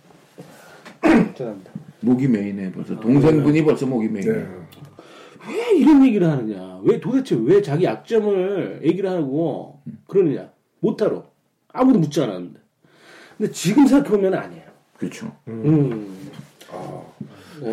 죄송합니다. 1.36 1.72
목이 2.01 2.27
메이네, 2.27 2.72
벌써. 2.72 3.00
동생분이 3.00 3.63
벌써 3.63 3.86
목이 3.88 4.08
메이네. 4.10 4.32
네. 4.32 4.48
왜 5.48 5.77
이런 5.77 6.06
얘기를 6.06 6.27
하느냐? 6.30 6.80
왜 6.84 7.00
도대체 7.00 7.36
왜 7.39 7.62
자기 7.62 7.86
약점을 7.86 8.82
얘기를 8.84 9.10
하고 9.10 9.82
그러느냐? 10.08 10.50
못하러 10.79 11.25
아무도 11.74 12.00
묻지 12.00 12.22
않았는데. 12.22 12.60
근데 13.38 13.51
지금 13.51 13.86
생각해보면 13.86 14.34
아니에요. 14.34 14.63
그렇죠. 14.98 15.32
음. 15.48 16.15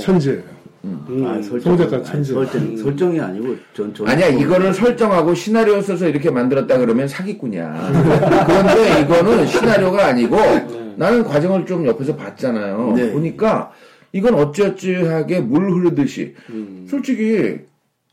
천재예요. 0.01 0.43
음. 0.85 1.25
아, 1.25 1.41
설정. 1.41 1.61
송 1.61 1.77
작가 1.77 2.03
천재. 2.03 2.33
설정, 2.33 2.77
설정이 2.77 3.21
아니고 3.21 3.57
전, 3.73 3.95
전. 3.95 4.09
아니야, 4.09 4.27
이거는 4.29 4.73
설정하고 4.73 5.35
시나리오 5.35 5.81
써서 5.81 6.09
이렇게 6.09 6.31
만들었다 6.31 6.79
그러면 6.79 7.07
사기꾼이야. 7.07 8.45
그런데 8.47 9.01
이거는 9.03 9.47
시나리오가 9.47 10.07
아니고 10.09 10.37
나는 10.97 11.23
과정을 11.23 11.67
좀 11.67 11.87
옆에서 11.87 12.17
봤잖아요. 12.17 12.95
네. 12.97 13.13
보니까 13.13 13.71
이건 14.11 14.35
어찌어찌하게 14.35 15.41
물 15.41 15.71
흐르듯이 15.71 16.35
솔직히 16.89 17.61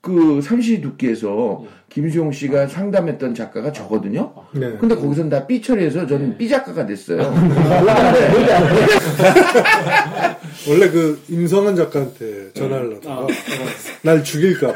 그 0.01 0.41
삼시 0.41 0.79
두끼에서 0.81 1.65
김수용 1.89 2.31
씨가 2.31 2.67
상담했던 2.67 3.35
작가가 3.35 3.71
저거든요. 3.71 4.33
네. 4.53 4.77
근데 4.79 4.95
거기선 4.95 5.29
다삐 5.29 5.61
처리해서 5.61 6.07
저는 6.07 6.37
삐 6.37 6.47
작가가 6.47 6.85
됐어요. 6.85 7.19
원래 10.69 10.89
그 10.89 11.21
임성한 11.29 11.75
작가한테 11.75 12.53
전화하려다가 12.53 13.27
날 14.03 14.23
죽일까봐. 14.23 14.75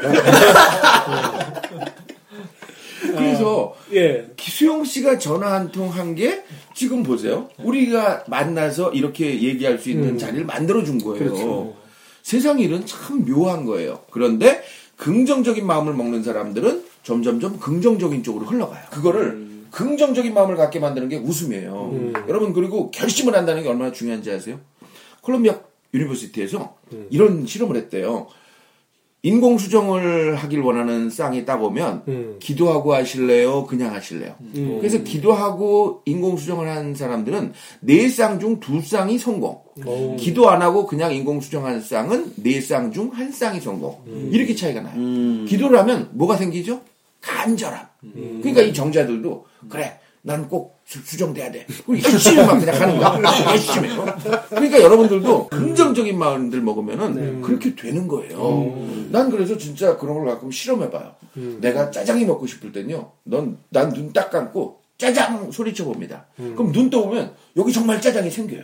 그래서 3.16 3.74
예. 3.92 4.26
기수용 4.36 4.84
씨가 4.84 5.18
전화 5.18 5.52
한 5.54 5.70
통 5.70 5.88
한 5.90 6.14
게 6.14 6.42
지금 6.74 7.02
보세요. 7.02 7.48
우리가 7.58 8.24
만나서 8.28 8.92
이렇게 8.92 9.40
얘기할 9.42 9.78
수 9.78 9.88
있는 9.90 10.18
자리를 10.18 10.44
만들어 10.46 10.82
준 10.84 10.98
거예요. 10.98 11.74
세상 12.22 12.58
일은 12.58 12.84
참 12.86 13.24
묘한 13.24 13.64
거예요. 13.64 14.00
그런데 14.10 14.62
긍정적인 14.96 15.66
마음을 15.66 15.94
먹는 15.94 16.22
사람들은 16.22 16.84
점점점 17.02 17.58
긍정적인 17.58 18.22
쪽으로 18.22 18.46
흘러가요. 18.46 18.82
그거를 18.90 19.44
긍정적인 19.70 20.32
마음을 20.34 20.56
갖게 20.56 20.78
만드는 20.78 21.08
게 21.08 21.16
웃음이에요. 21.16 22.12
여러분 22.28 22.52
그리고 22.52 22.90
결심을 22.90 23.34
한다는 23.34 23.62
게 23.62 23.68
얼마나 23.68 23.92
중요한지 23.92 24.30
아세요? 24.30 24.60
Columbia 25.20 25.58
University에서 25.92 26.76
이런 27.10 27.46
실험을 27.46 27.76
했대요. 27.76 28.28
인공 29.24 29.56
수정을 29.56 30.34
하길 30.36 30.60
원하는 30.60 31.08
쌍이 31.08 31.46
따 31.46 31.56
보면 31.56 32.02
음. 32.08 32.36
기도하고 32.40 32.92
하실래요? 32.94 33.64
그냥 33.64 33.94
하실래요? 33.94 34.34
그래서 34.52 35.02
기도하고 35.02 36.02
인공 36.04 36.36
수정을 36.36 36.68
한 36.68 36.94
사람들은 36.94 37.54
네 37.80 38.06
쌍 38.10 38.38
중 38.38 38.60
두 38.60 38.82
쌍이 38.82 39.18
성공. 39.18 39.62
기도 40.18 40.50
안 40.50 40.60
하고 40.60 40.86
그냥 40.86 41.14
인공 41.14 41.40
수정한 41.40 41.80
쌍은 41.80 42.34
네 42.36 42.60
쌍 42.60 42.92
중 42.92 43.10
한 43.14 43.32
쌍이 43.32 43.60
성공. 43.60 43.98
이렇게 44.30 44.54
차이가 44.54 44.82
나요. 44.82 44.94
기도를 45.46 45.78
하면 45.78 46.10
뭐가 46.12 46.36
생기죠? 46.36 46.82
간절함. 47.22 47.80
그러니까 48.42 48.60
이 48.60 48.74
정자들도 48.74 49.46
그래. 49.70 49.98
난 50.26 50.48
꼭 50.48 50.80
수정돼야 50.86 51.50
돼. 51.52 51.66
그리고 51.86 52.08
열심히 52.10 52.42
막 52.46 52.58
그냥 52.58 52.80
하는 52.80 52.98
거야. 52.98 53.20
열심히. 53.52 53.90
어? 53.98 54.06
그러니까 54.48 54.80
여러분들도 54.80 55.48
긍정적인 55.48 56.18
마음들 56.18 56.62
먹으면은 56.62 57.42
그렇게 57.42 57.74
되는 57.74 58.08
거예요. 58.08 58.74
난 59.10 59.30
그래서 59.30 59.58
진짜 59.58 59.96
그런 59.98 60.16
걸 60.16 60.26
가끔 60.26 60.50
실험해봐요. 60.50 61.12
내가 61.60 61.90
짜장이 61.90 62.24
먹고 62.24 62.46
싶을 62.46 62.72
땐요. 62.72 63.12
넌, 63.24 63.58
난 63.68 63.90
눈 63.92 64.12
딱 64.14 64.30
감고 64.30 64.78
짜장 64.96 65.50
소리쳐 65.50 65.84
봅니다. 65.84 66.26
그럼 66.36 66.72
눈 66.72 66.88
떠보면 66.88 67.32
여기 67.56 67.72
정말 67.72 68.00
짜장이 68.00 68.30
생겨요. 68.30 68.62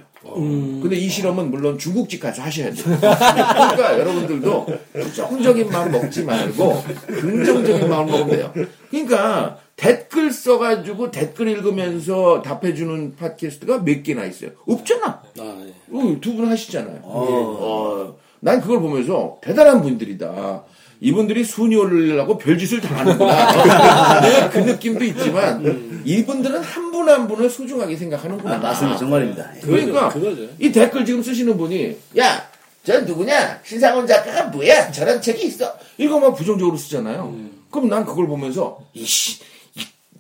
근데 0.83 0.97
이 0.97 1.09
실험은 1.09 1.51
물론 1.51 1.77
중국집 1.79 2.21
가서 2.23 2.41
하셔야 2.43 2.73
돼요. 2.73 2.85
그러니까 3.01 3.99
여러분들도 4.01 4.67
부정적인 4.93 5.69
마음 5.71 5.93
먹지 5.93 6.25
말고 6.25 6.83
긍정적인 7.07 7.89
마음 7.89 8.07
먹으면 8.07 8.31
돼요. 8.31 8.53
그러니까 8.91 9.59
댓글 9.85 10.31
써가지고 10.31 11.11
댓글 11.11 11.49
읽으면서 11.49 12.43
답해주는 12.43 13.17
팟캐스트가 13.17 13.83
몇 13.83 14.03
개나 14.03 14.27
있어요. 14.27 14.51
없잖아. 14.67 15.23
아, 15.39 15.65
예. 15.67 16.21
두분 16.21 16.49
하시잖아요. 16.51 17.01
어, 17.03 18.15
난 18.41 18.61
그걸 18.61 18.81
보면서 18.81 19.39
대단한 19.41 19.81
분들이다. 19.81 20.65
이분들이 21.01 21.45
순위 21.45 21.77
올리려고 21.77 22.37
별짓을 22.37 22.83
다 22.83 22.95
하는구나. 22.99 24.21
내가 24.21 24.51
그 24.51 24.59
느낌도 24.59 25.03
있지만 25.03 26.03
이분들은 26.05 26.61
한 26.63 26.91
분 26.91 27.01
한 27.09 27.27
분을 27.27 27.49
소중하게 27.49 27.97
생각하는구나. 27.97 28.57
아, 28.57 28.59
맞습니다. 28.59 28.99
정말입니다. 28.99 29.51
예. 29.57 29.61
그러니까 29.61 30.11
그거죠. 30.11 30.47
이 30.59 30.71
댓글 30.71 31.07
지금 31.07 31.23
쓰시는 31.23 31.57
분이 31.57 31.97
야, 32.19 32.47
저 32.85 33.01
누구냐? 33.01 33.61
신상훈 33.65 34.07
작가가 34.07 34.45
뭐야? 34.49 34.93
저런 34.93 35.23
책이 35.23 35.47
있어. 35.47 35.73
이거만 35.97 36.35
부정적으로 36.35 36.77
쓰잖아요. 36.77 37.35
그럼 37.71 37.89
난 37.89 38.05
그걸 38.05 38.27
보면서 38.27 38.79
이씨, 38.93 39.41
이 39.41 39.45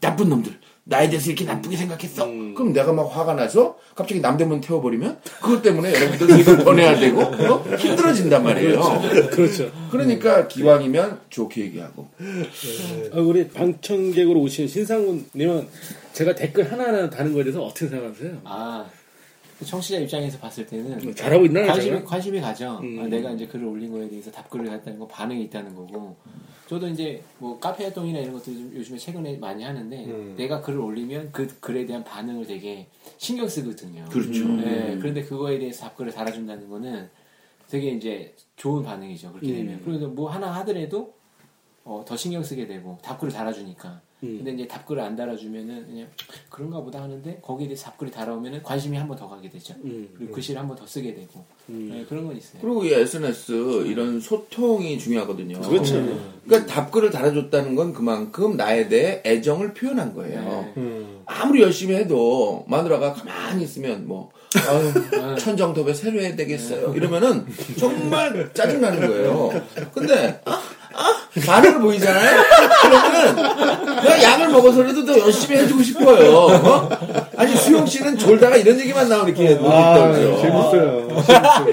나쁜 0.00 0.28
놈들. 0.28 0.58
나에 0.84 1.08
대해서 1.08 1.30
이렇게 1.30 1.44
나쁘게 1.44 1.76
생각했어. 1.76 2.24
그럼 2.26 2.72
내가 2.72 2.92
막 2.92 3.04
화가 3.04 3.34
나서 3.34 3.78
갑자기 3.94 4.20
남대문 4.20 4.60
태워버리면 4.60 5.20
그것 5.40 5.62
때문에 5.62 5.92
여러분들 5.94 6.40
이걸 6.40 6.58
보내야 6.64 6.98
되고 6.98 7.20
어? 7.20 7.76
힘들어진단 7.76 8.42
말이에요. 8.42 8.80
그렇죠. 9.30 9.70
그러니까 9.90 10.48
기왕이면 10.48 11.20
좋게 11.30 11.60
얘기하고. 11.66 12.08
아, 13.12 13.18
우리 13.20 13.48
방청객으로 13.48 14.40
오신 14.40 14.66
신상훈님은 14.66 15.68
제가 16.12 16.34
댓글 16.34 16.72
하나하나 16.72 17.08
다는 17.08 17.34
거에 17.34 17.44
대해서 17.44 17.62
어떻게 17.62 17.86
생각하세요? 17.86 18.40
아, 18.44 18.86
청취자 19.64 19.98
입장에서 19.98 20.38
봤을 20.38 20.66
때는 20.66 21.14
잘하고 21.14 21.44
있나? 21.44 21.66
관심이? 21.66 22.02
관심이 22.04 22.40
가죠. 22.40 22.80
음. 22.82 23.00
아, 23.00 23.06
내가 23.06 23.30
이제 23.30 23.46
글을 23.46 23.64
올린 23.66 23.92
거에 23.92 24.08
대해서 24.08 24.30
답글을 24.32 24.68
했다는 24.72 24.98
거 24.98 25.06
반응이 25.06 25.44
있다는 25.44 25.74
거고. 25.76 26.16
저도 26.70 26.86
이제 26.86 27.20
뭐 27.38 27.58
카페 27.58 27.82
활동이나 27.82 28.20
이런 28.20 28.32
것들 28.32 28.54
좀 28.54 28.72
요즘에 28.72 28.96
최근에 28.96 29.38
많이 29.38 29.64
하는데 29.64 30.04
음. 30.04 30.34
내가 30.36 30.60
글을 30.60 30.78
올리면 30.78 31.32
그 31.32 31.48
글에 31.58 31.84
대한 31.84 32.04
반응을 32.04 32.46
되게 32.46 32.86
신경 33.18 33.48
쓰거든요. 33.48 34.04
그렇죠. 34.08 34.46
네, 34.46 34.96
그런데 35.00 35.24
그거에 35.24 35.58
대해서 35.58 35.86
답글을 35.86 36.12
달아준다는 36.12 36.70
거는 36.70 37.10
되게 37.68 37.90
이제 37.90 38.36
좋은 38.54 38.84
반응이죠. 38.84 39.32
그렇게 39.32 39.52
되면. 39.52 39.82
그래서 39.84 40.06
뭐 40.06 40.30
하나 40.30 40.54
하더라도 40.58 41.12
어, 41.82 42.04
더 42.06 42.16
신경 42.16 42.40
쓰게 42.44 42.68
되고 42.68 42.98
답글을 43.02 43.32
달아주니까. 43.32 44.00
근데 44.20 44.52
이제 44.52 44.66
답글을 44.68 45.00
안 45.02 45.16
달아주면은 45.16 45.86
그냥 45.86 46.06
그런가 46.50 46.80
보다 46.80 47.02
하는데 47.02 47.38
거기에 47.42 47.68
대해서 47.68 47.84
답글이 47.86 48.10
달아오면은 48.10 48.62
관심이 48.62 48.96
한 48.96 49.08
번 49.08 49.16
더 49.16 49.28
가게 49.28 49.48
되죠. 49.48 49.74
그리고 50.16 50.32
글씨를 50.32 50.60
한 50.60 50.68
번 50.68 50.76
더 50.76 50.86
쓰게 50.86 51.14
되고 51.14 51.44
네, 51.66 52.04
그런 52.08 52.26
건 52.26 52.36
있어요. 52.36 52.60
그리고 52.60 52.84
이 52.84 52.92
SNS 52.92 53.52
이런 53.86 54.20
소통이 54.20 54.98
중요하거든요. 54.98 55.60
그렇죠. 55.60 55.94
그러니까 56.46 56.72
답글을 56.72 57.10
달아줬다는 57.10 57.74
건 57.74 57.92
그만큼 57.94 58.56
나에 58.56 58.88
대해 58.88 59.22
애정을 59.24 59.72
표현한 59.74 60.14
거예요. 60.14 60.72
음. 60.76 61.22
아무리 61.26 61.62
열심히 61.62 61.94
해도 61.94 62.64
마누라가 62.68 63.12
가만히 63.14 63.62
있으면 63.64 64.06
뭐 64.06 64.30
아유, 64.68 65.36
천정톱에 65.38 65.94
새로 65.94 66.20
해야 66.20 66.34
되겠어요. 66.34 66.92
이러면은 66.94 67.46
정말 67.78 68.52
짜증나는 68.52 69.06
거예요. 69.08 69.50
근데 69.94 70.40
반응을 71.46 71.80
보이잖아요. 71.80 72.42
그러면은 72.82 73.36
내가 74.02 74.22
약을 74.22 74.48
먹어서라도 74.48 75.04
더 75.04 75.18
열심히 75.18 75.58
해주고 75.58 75.82
싶어요. 75.82 76.36
어? 76.36 76.88
아니 77.36 77.54
수영 77.56 77.86
씨는 77.86 78.18
졸다가 78.18 78.56
이런 78.56 78.78
얘기만 78.80 79.08
나오니까 79.08 79.42
못 79.60 79.70
아, 79.70 80.08
있더죠. 80.08 80.40
재밌어요. 80.40 81.08
재밌어요. 81.08 81.66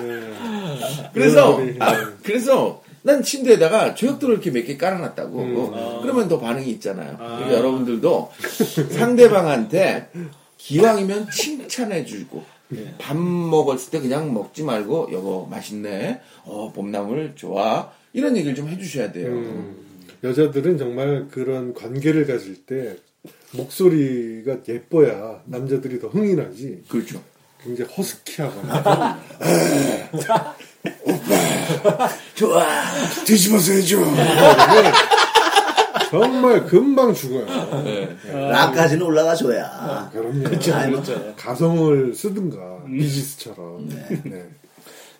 네. 0.00 1.08
그래서 1.12 1.58
네. 1.58 1.76
아, 1.80 2.10
그래서 2.22 2.80
난 3.02 3.22
침대에다가 3.22 3.94
조약돌을 3.94 4.34
이렇게 4.36 4.50
몇 4.50 4.64
개 4.66 4.76
깔아놨다고. 4.76 5.38
어, 5.74 5.98
그러면 6.02 6.28
더 6.28 6.38
반응이 6.38 6.68
있잖아요. 6.72 7.16
그러니까 7.18 7.52
여러분들도 7.52 8.30
상대방한테 8.90 10.08
기왕이면 10.58 11.28
칭찬해주고 11.30 12.44
네. 12.68 12.94
밥 12.98 13.16
먹었을 13.16 13.90
때 13.90 14.00
그냥 14.00 14.32
먹지 14.32 14.62
말고 14.62 15.10
여보 15.12 15.46
맛있네. 15.50 16.20
어 16.44 16.72
봄나물 16.74 17.32
좋아. 17.34 17.90
이런 18.12 18.36
얘기를 18.36 18.54
좀 18.54 18.68
해주셔야 18.68 19.12
돼요. 19.12 19.28
음. 19.28 19.76
여자들은 20.24 20.78
정말 20.78 21.26
그런 21.30 21.74
관계를 21.74 22.26
가질 22.26 22.64
때 22.66 22.96
목소리가 23.52 24.58
예뻐야 24.68 25.42
남자들이 25.46 26.00
더 26.00 26.08
흥이 26.08 26.34
나지. 26.34 26.82
그렇죠. 26.88 27.22
굉장히 27.62 27.92
허스키하거나 27.92 29.20
좋아. 32.34 32.66
뒤집어서 33.24 33.72
해줘. 33.72 33.98
정말 36.10 36.64
금방 36.66 37.14
죽어요. 37.14 37.46
네. 37.84 38.16
락까지는 38.30 39.02
올라가줘야. 39.06 40.10
그럼요. 40.12 40.42
그렇죠. 40.44 40.72
그렇죠. 40.72 41.34
가성을 41.36 42.14
쓰든가 42.14 42.84
비지스처럼. 42.86 43.88
네. 44.24 44.44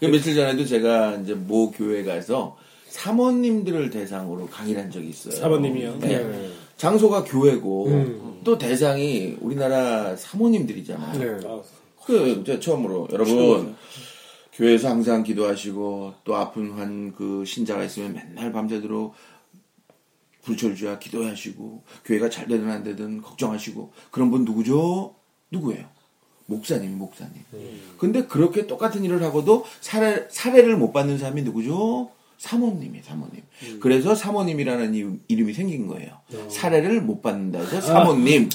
그 0.00 0.06
며칠 0.06 0.34
전에도 0.34 0.64
제가 0.66 1.14
이제 1.22 1.32
모 1.34 1.70
교회 1.70 2.02
가서 2.04 2.56
사모님들을 2.92 3.88
대상으로 3.90 4.46
강의를 4.48 4.82
한 4.82 4.90
적이 4.90 5.08
있어요. 5.08 5.34
사모님이요? 5.34 5.96
네. 6.00 6.22
네. 6.22 6.50
장소가 6.76 7.24
교회고 7.24 7.86
음. 7.86 8.40
또 8.44 8.58
대상이 8.58 9.36
우리나라 9.40 10.14
사모님들이잖아요. 10.14 11.18
네. 11.18 11.48
아, 11.48 11.60
그 12.04 12.28
이제 12.28 12.60
처음으로 12.60 13.08
여러분 13.12 13.74
교회에서 14.52 14.90
항상 14.90 15.22
기도하시고 15.22 16.14
또 16.24 16.36
아픈 16.36 16.72
한 16.72 17.14
그 17.16 17.44
신자가 17.46 17.84
있으면 17.84 18.12
맨날 18.12 18.52
밤새도록 18.52 19.14
불철주야 20.42 20.98
기도하시고 20.98 21.84
교회가 22.04 22.28
잘 22.28 22.46
되든 22.48 22.68
안 22.68 22.82
되든 22.82 23.22
걱정하시고 23.22 23.92
그런 24.10 24.30
분 24.30 24.44
누구죠? 24.44 25.14
누구예요? 25.50 25.86
목사님, 26.46 26.98
목사님. 26.98 27.34
근데 27.96 28.26
그렇게 28.26 28.66
똑같은 28.66 29.04
일을 29.04 29.22
하고도 29.22 29.64
사례, 29.80 30.26
사례를 30.28 30.76
못 30.76 30.92
받는 30.92 31.16
사람이 31.18 31.42
누구죠? 31.42 32.10
사모님이 32.46 33.02
사모님. 33.02 33.40
그래서 33.78 34.16
사모님이라는 34.16 34.94
이- 34.96 35.20
이름이 35.28 35.52
생긴 35.52 35.86
거예요. 35.86 36.10
사례를 36.48 37.00
못 37.00 37.22
받는다 37.22 37.60
해서 37.60 37.80
사모님. 37.80 38.48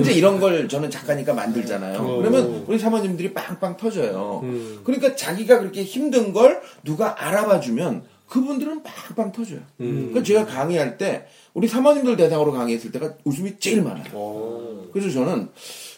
이제 0.00 0.12
이런 0.14 0.40
걸 0.40 0.66
저는 0.70 0.90
작가니까 0.90 1.34
만들잖아요. 1.34 1.98
어. 2.00 2.16
그러면 2.16 2.64
우리 2.66 2.78
사모님들이 2.78 3.34
빵빵 3.34 3.76
터져요. 3.76 4.40
음. 4.42 4.80
그러니까 4.84 5.14
자기가 5.16 5.58
그렇게 5.58 5.82
힘든 5.84 6.32
걸 6.32 6.62
누가 6.82 7.22
알아봐 7.26 7.60
주면 7.60 8.04
그분들은 8.26 8.82
빵빵 8.82 9.32
터져요. 9.32 9.60
그러니까 9.76 10.22
제가 10.22 10.46
강의할 10.46 10.96
때 10.96 11.26
우리 11.52 11.68
사모님들 11.68 12.16
대상으로 12.16 12.52
강의했을 12.52 12.90
때가 12.90 13.16
웃음이 13.24 13.58
제일 13.58 13.82
많아요. 13.82 14.06
어. 14.14 14.86
그래서 14.94 15.10
저는 15.10 15.50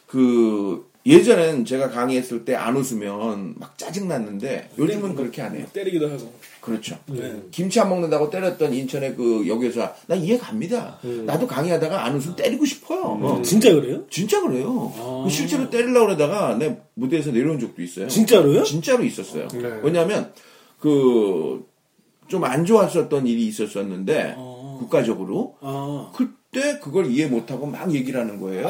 그 0.09 0.88
예전엔 1.06 1.64
제가 1.64 1.88
강의했을 1.90 2.44
때 2.44 2.54
안 2.54 2.76
웃으면 2.76 3.54
막 3.58 3.78
짜증 3.78 4.08
났는데 4.08 4.70
요즘은 4.78 5.14
그렇게 5.14 5.40
안 5.42 5.54
해요. 5.56 5.66
때리기도 5.72 6.11
하고. 6.11 6.32
그렇죠. 6.61 6.98
네. 7.06 7.40
김치 7.50 7.80
안 7.80 7.88
먹는다고 7.88 8.28
때렸던 8.30 8.74
인천의 8.74 9.14
그 9.16 9.46
역에서 9.48 9.94
나 10.06 10.14
이해 10.16 10.37
갑니다. 10.37 10.98
나도 11.24 11.46
강의하다가 11.46 12.04
안 12.04 12.16
웃으면 12.16 12.37
때리고 12.37 12.64
싶어요. 12.66 13.18
어. 13.22 13.42
진짜 13.42 13.72
그래요? 13.72 14.04
진짜 14.11 14.40
그래요. 14.42 15.22
그 15.24 15.30
실제로 15.30 15.70
때리려고 15.70 16.06
그러다가 16.06 16.56
내 16.56 16.76
무대에서 16.94 17.30
내려온 17.30 17.58
적도 17.58 17.80
있어요. 17.80 18.08
진짜로요? 18.08 18.64
진짜로 18.64 19.04
있었어요. 19.04 19.48
네. 19.48 19.80
왜냐하면 19.82 20.32
그 20.80 21.66
좀 22.28 22.44
안 22.44 22.66
좋았었던 22.66 23.26
일이 23.26 23.46
있었었는데 23.46 24.34
국가적으로 24.80 25.56
아, 25.62 26.12
그때 26.14 26.78
그걸 26.78 27.06
이해 27.06 27.26
못하고 27.26 27.64
막 27.64 27.90
얘기를 27.94 28.20
하는 28.20 28.38
거예요. 28.38 28.68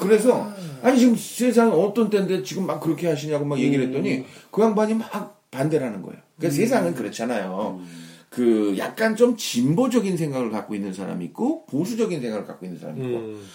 그래서 0.00 0.50
아니 0.84 0.98
지금 0.98 1.16
세상 1.16 1.72
어떤 1.72 2.10
때인데 2.10 2.42
지금 2.42 2.66
막 2.66 2.78
그렇게 2.78 3.08
하시냐고 3.08 3.46
막 3.46 3.58
얘기를 3.58 3.86
했더니 3.86 4.26
그 4.50 4.60
양반이 4.60 4.92
막 4.92 5.42
반대를 5.50 5.86
하는 5.86 6.02
거예요. 6.02 6.20
그러니까 6.36 6.54
세상은 6.54 6.94
그렇잖아요. 6.94 7.80
그 8.28 8.74
약간 8.76 9.16
좀 9.16 9.34
진보적인 9.34 10.18
생각을 10.18 10.50
갖고 10.50 10.74
있는 10.74 10.92
사람이 10.92 11.24
있고 11.26 11.64
보수적인 11.66 12.20
생각을 12.20 12.44
갖고 12.44 12.66
있는 12.66 12.78
사람이 12.78 13.00
있고 13.00 13.16
음. 13.16 13.46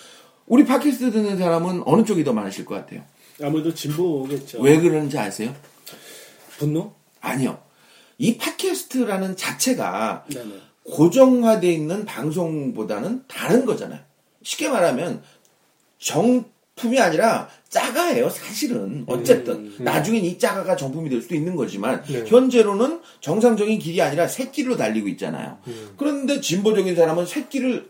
우리 0.47 0.65
팟캐스트 0.65 1.11
듣는 1.11 1.37
사람은 1.37 1.83
어느 1.85 2.03
쪽이 2.03 2.23
더 2.23 2.33
많으실 2.33 2.65
것 2.65 2.73
같아요. 2.73 3.03
아무래도 3.43 3.75
진보겠죠. 3.75 4.61
왜 4.61 4.79
그러는지 4.79 5.19
아세요? 5.19 5.53
분노? 6.57 6.95
아니요. 7.21 7.61
이 8.17 8.37
팟캐스트라는 8.37 9.37
자체가 9.37 10.25
네네. 10.31 10.55
고정화되어 10.83 11.69
있는 11.69 12.05
방송보다는 12.05 13.25
다른 13.27 13.65
거잖아요. 13.65 13.99
쉽게 14.41 14.69
말하면 14.69 15.21
정 15.99 16.45
품이 16.79 16.99
아니라 16.99 17.49
짜가예요, 17.69 18.29
사실은. 18.29 19.03
어쨌든. 19.07 19.75
나중엔 19.79 20.23
이 20.23 20.37
짜가가 20.39 20.75
정품이 20.75 21.09
될 21.09 21.21
수도 21.21 21.35
있는 21.35 21.55
거지만, 21.55 22.03
네. 22.03 22.23
현재로는 22.25 23.01
정상적인 23.19 23.77
길이 23.79 24.01
아니라 24.01 24.27
새길로 24.27 24.77
달리고 24.77 25.07
있잖아요. 25.09 25.57
음. 25.67 25.89
그런데 25.97 26.39
진보적인 26.41 26.95
사람은 26.95 27.25
새길을 27.25 27.89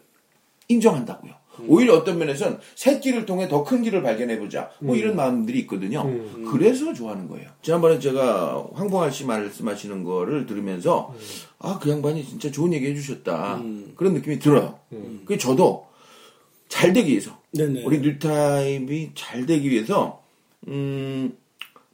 인정한다고요. 0.67 1.33
오히려 1.67 1.93
어떤 1.95 2.17
면에서는 2.17 2.57
새길을 2.75 3.25
통해 3.25 3.49
더 3.49 3.65
큰 3.65 3.81
길을 3.83 4.01
발견해보자. 4.01 4.71
뭐 4.79 4.95
이런 4.95 5.17
마음들이 5.17 5.59
있거든요. 5.59 6.03
음. 6.03 6.47
그래서 6.49 6.93
좋아하는 6.93 7.27
거예요. 7.27 7.49
지난번에 7.61 7.99
제가 7.99 8.65
황봉할 8.73 9.11
씨 9.11 9.25
말씀하시는 9.25 10.03
거를 10.05 10.45
들으면서, 10.45 11.13
아, 11.59 11.77
그 11.79 11.89
양반이 11.89 12.25
진짜 12.25 12.49
좋은 12.49 12.71
얘기 12.73 12.87
해주셨다. 12.87 13.61
그런 13.95 14.13
느낌이 14.13 14.39
들어요. 14.39 14.79
그 15.25 15.37
저도 15.37 15.87
잘 16.69 16.93
되기 16.93 17.11
위해서, 17.11 17.38
네네. 17.51 17.83
우리 17.83 17.99
뉴타임이 17.99 19.11
잘 19.15 19.45
되기 19.45 19.69
위해서, 19.69 20.23
음, 20.67 21.35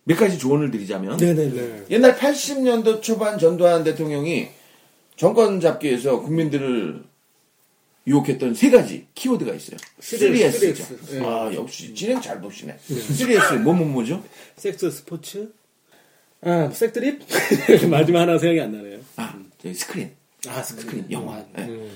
몇 0.03 0.17
가지 0.17 0.37
조언을 0.37 0.71
드리자면, 0.71 1.17
네네네. 1.17 1.49
네. 1.53 1.85
옛날 1.89 2.15
80년도 2.15 3.01
초반 3.01 3.39
전두환 3.39 3.83
대통령이 3.83 4.49
정권 5.15 5.59
잡기 5.59 5.87
위해서 5.87 6.19
국민들을 6.21 7.03
유혹했던 8.07 8.53
세 8.53 8.69
가지 8.69 9.07
키워드가 9.15 9.53
있어요. 9.53 9.77
3S, 9.99 10.51
3S죠. 10.51 10.75
3S. 10.75 11.19
네. 11.19 11.25
아, 11.25 11.53
역시 11.53 11.93
진행 11.95 12.21
잘 12.21 12.39
보시네. 12.39 12.77
3S, 12.87 13.59
뭐, 13.59 13.73
뭐, 13.73 13.87
뭐죠? 13.87 14.23
섹스 14.57 14.91
스포츠? 14.91 15.51
아, 16.41 16.69
색드립? 16.69 17.21
마지막 17.89 18.21
하나 18.21 18.37
생각이 18.37 18.61
안 18.61 18.71
나네요. 18.71 18.99
아, 19.15 19.39
스크린. 19.73 20.11
아, 20.47 20.61
스크린, 20.61 21.07
영화. 21.09 21.43
네. 21.55 21.63
음. 21.63 21.91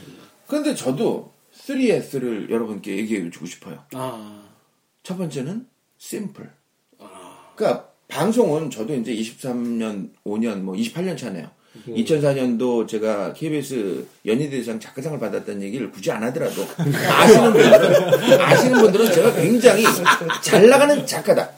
근데 0.48 0.74
저도 0.74 1.32
3S를 1.68 2.50
여러분께 2.50 2.98
얘기해 2.98 3.30
주고 3.30 3.46
싶어요. 3.46 3.84
아, 3.94 4.44
첫 5.04 5.18
번째는 5.18 5.66
심플. 5.98 6.50
그러니까 7.56 7.90
방송은 8.08 8.70
저도 8.70 8.96
이제 8.96 9.14
23년, 9.14 10.12
5년, 10.26 10.62
뭐 10.62 10.76
28년 10.76 11.18
차네요. 11.18 11.50
2004년도 11.88 12.88
제가 12.88 13.34
KBS 13.34 14.06
연예대상 14.26 14.80
작가상을 14.80 15.20
받았다는 15.20 15.62
얘기를 15.62 15.92
굳이 15.92 16.12
안 16.12 16.24
하더라도 16.24 16.64
아시는 16.82 17.54
분들은 17.54 18.42
아시는 18.42 18.80
분들은 18.82 19.12
제가 19.14 19.34
굉장히 19.36 19.84
잘 20.42 20.68
나가는 20.68 21.06
작가다. 21.06 21.52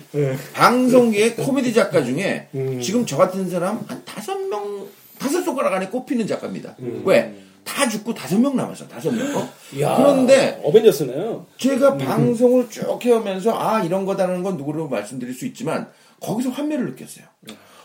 방송계의 0.53 1.37
코미디 1.37 1.73
작가 1.73 2.03
중에 2.03 2.49
지금 2.81 3.05
저 3.05 3.15
같은 3.15 3.49
사람 3.49 3.83
한 3.87 4.03
다섯 4.03 4.37
명 4.37 4.87
다섯 5.17 5.41
손가락 5.43 5.73
안에 5.73 5.87
꼽히는 5.87 6.27
작가입니다. 6.27 6.75
왜? 7.05 7.33
다 7.63 7.87
죽고 7.87 8.13
다섯 8.13 8.39
명 8.39 8.55
남았어. 8.55 8.87
다섯 8.87 9.11
명. 9.11 9.35
어? 9.35 9.49
야, 9.79 9.95
그런데 9.95 10.59
어벤져스네요. 10.63 11.45
제가 11.57 11.97
방송을 11.97 12.69
쭉 12.69 13.03
해오면서 13.03 13.57
아 13.57 13.83
이런 13.83 14.05
거다라는 14.05 14.43
건 14.43 14.57
누구로 14.57 14.87
말씀드릴 14.89 15.33
수 15.33 15.45
있지만 15.45 15.89
거기서 16.19 16.49
환멸을 16.49 16.85
느꼈어요. 16.91 17.25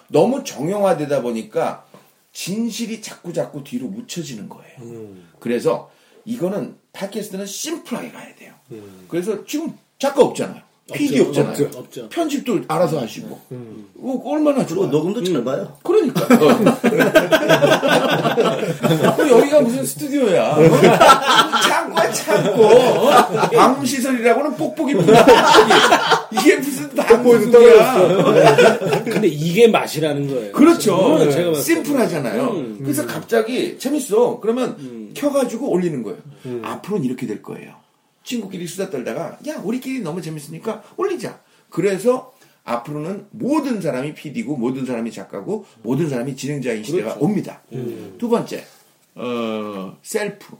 너무 0.09 0.45
정형화되다 0.45 1.23
보니까 1.23 1.85
진실이 2.33 3.01
자꾸 3.01 3.33
자꾸 3.33 3.65
뒤로 3.65 3.87
묻혀지는 3.89 4.49
거예요. 4.49 4.77
그래서 5.41 5.91
이거는 6.25 6.77
팟캐스트는 6.93 7.47
심플하게 7.47 8.11
가야 8.13 8.35
돼요. 8.35 8.53
그래서 9.09 9.45
지금 9.45 9.73
작가 9.99 10.23
없잖아요. 10.23 10.63
PD. 10.93 11.21
없잖아요. 11.21 11.51
없죠. 11.51 11.71
없죠. 11.79 12.09
편집도 12.11 12.61
알아서 12.69 13.01
하시고 13.01 13.41
어, 13.99 14.23
얼마나 14.25 14.65
좋아. 14.65 14.87
녹음도 14.87 15.23
잘 15.25 15.43
봐요. 15.43 15.77
그러니까. 15.83 16.23
어. 19.17 19.29
여기가 19.29 19.61
무슨 19.63 19.85
스튜디오야? 19.85 20.53
어? 20.55 21.61
창고야 21.67 22.13
창고. 22.13 22.65
어? 22.67 23.11
방시설이라고는 23.51 24.55
뽁뽁이뿐이야. 24.57 25.25
뽁뽁이. 25.25 26.41
이게 26.41 26.57
무슨 26.57 26.89
방송이야? 26.95 28.79
근데 29.05 29.27
이게 29.27 29.67
맛이라는 29.67 30.29
거예요. 30.29 30.53
그렇죠. 30.53 31.17
음, 31.17 31.31
제가. 31.31 31.55
심플하잖아요. 31.61 32.43
음. 32.51 32.79
그래서 32.83 33.05
갑자기 33.07 33.77
재밌어. 33.79 34.39
그러면 34.41 35.11
켜가지고 35.15 35.69
올리는 35.69 36.03
거예요. 36.05 36.19
앞으로는 36.63 37.05
이렇게 37.05 37.27
될 37.27 37.43
거예요. 37.43 37.73
친구끼리 38.31 38.67
수다 38.67 38.91
떨다가 38.91 39.39
야 39.47 39.57
우리끼리 39.63 40.01
너무 40.01 40.21
재밌으니까 40.21 40.83
올리자. 40.97 41.41
그래서 41.71 42.35
앞으로는 42.65 43.29
모든 43.31 43.81
사람이 43.81 44.15
PD고 44.15 44.57
모든 44.57 44.85
사람이 44.85 45.13
작가고 45.13 45.65
모든 45.83 46.09
사람이 46.11 46.35
진행자인 46.37 46.83
시대가 46.83 47.11
그렇죠. 47.15 47.25
옵니다. 47.25 47.63
두 48.19 48.29
번째 48.29 48.65
어, 49.15 49.97
셀프. 50.03 50.57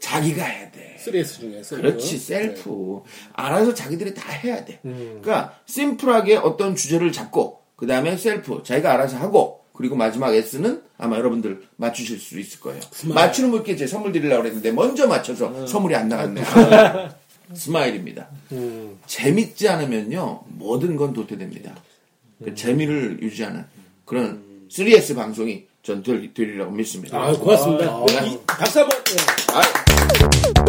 자기가 0.00 0.42
해야 0.44 0.70
돼. 0.70 0.96
3S 1.04 1.40
중에 1.40 1.62
셀프. 1.62 1.82
그렇지 1.82 2.18
셀프 2.18 3.02
알아서 3.34 3.74
자기들이 3.74 4.14
다 4.14 4.30
해야 4.32 4.64
돼. 4.64 4.80
그러니까 4.82 5.58
심플하게 5.66 6.36
어떤 6.36 6.74
주제를 6.74 7.12
잡고 7.12 7.60
그 7.76 7.86
다음에 7.86 8.16
셀프 8.16 8.62
자기가 8.62 8.92
알아서 8.92 9.18
하고 9.18 9.59
그리고 9.80 9.96
마지막 9.96 10.34
S는 10.34 10.82
아마 10.98 11.16
여러분들 11.16 11.62
맞추실 11.76 12.18
수 12.18 12.38
있을 12.38 12.60
거예요. 12.60 12.80
맞추는 13.14 13.50
분께 13.50 13.76
제 13.76 13.86
선물 13.86 14.12
드리려고 14.12 14.44
했는데 14.46 14.70
먼저 14.70 15.06
맞춰서 15.06 15.66
선물이 15.66 15.94
안 15.94 16.08
나갔네요. 16.10 16.44
스마일입니다. 17.54 18.28
재밌지 19.06 19.68
않으면요 19.70 20.42
모든 20.48 20.96
건 20.96 21.14
도태됩니다. 21.14 21.74
그 22.44 22.54
재미를 22.54 23.18
유지하는 23.22 23.64
그런 24.04 24.42
3S 24.70 25.16
방송이 25.16 25.64
전 25.82 26.02
될- 26.02 26.34
되리라고 26.34 26.70
믿습니다. 26.72 27.18
아, 27.18 27.32
고맙습니다. 27.32 27.86
아, 27.86 28.04
이- 28.26 28.38
박수 28.46 28.80
한번. 28.80 28.98
예. 28.98 29.54
아, 29.54 30.59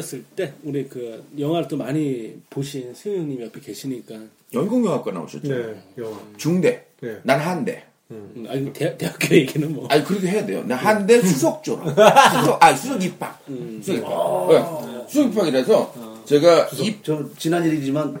어렸을 0.00 0.24
때 0.34 0.54
우리 0.62 0.88
그 0.88 1.24
영화를 1.38 1.68
또 1.68 1.76
많이 1.76 2.34
보신 2.48 2.92
수영님 2.94 3.42
옆에 3.42 3.60
계시니까 3.60 4.16
연극영화과 4.52 5.12
나오셨죠. 5.12 5.48
네, 5.48 5.82
영화. 5.98 6.18
중대. 6.36 6.86
네. 7.00 7.18
난 7.22 7.38
한대. 7.38 7.84
음, 8.10 8.44
아니 8.48 8.72
대, 8.72 8.96
대학교 8.96 9.36
얘기는 9.36 9.72
뭐 9.72 9.86
아니 9.88 10.02
그렇게 10.02 10.28
해야 10.28 10.44
돼요. 10.44 10.64
나 10.66 10.74
한대 10.74 11.20
수석 11.22 11.62
졸업. 11.62 11.86
수석, 11.94 12.62
아 12.62 12.74
수석 12.74 13.02
입학. 13.04 13.40
수석 13.82 13.96
입학. 13.96 14.48
네. 14.50 15.04
수석 15.08 15.32
입학이라서 15.32 16.22
제가 16.24 16.68
입, 16.80 17.04
저 17.04 17.24
지난 17.38 17.64
일이지만 17.64 18.18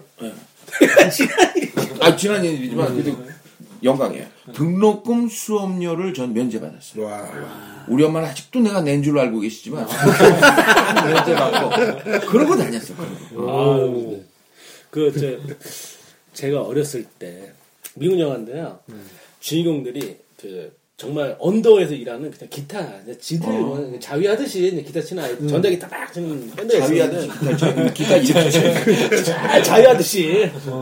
아 2.00 2.16
지난 2.16 2.44
일이지만 2.44 2.94
그래도 2.94 3.18
영광이에요. 3.82 4.26
등록금 4.54 5.28
수업료를 5.28 6.12
전 6.14 6.32
면제받았어요. 6.34 7.86
우리 7.88 8.04
엄마는 8.04 8.28
아직도 8.28 8.60
내가 8.60 8.80
낸 8.82 9.02
줄로 9.02 9.20
알고 9.20 9.40
계시지만 9.40 9.86
면제받고 11.06 12.28
그러고 12.28 12.56
다녔어. 12.56 12.94
그러고. 13.30 14.24
그저 14.90 15.36
제가 16.34 16.62
어렸을 16.62 17.04
때 17.18 17.52
미국 17.94 18.18
영화인데요. 18.18 18.80
주인공들이 19.40 20.16
그 20.40 20.72
정말 20.96 21.34
언더에서 21.38 21.94
일하는 21.94 22.30
그냥 22.30 22.48
기타 22.50 22.86
지들 23.18 23.48
뭐 23.48 23.98
자위하듯이 23.98 24.82
기타 24.86 25.00
치는 25.00 25.22
아이 25.24 25.48
전자기 25.48 25.78
따박 25.78 26.12
치는 26.12 26.50
밴드가 26.54 26.86
자위하듯이 26.86 27.28
기타 27.28 27.56
쳐- 27.56 27.90
기타. 27.94 29.22
잘 29.22 29.62
자위하듯이 29.64 30.24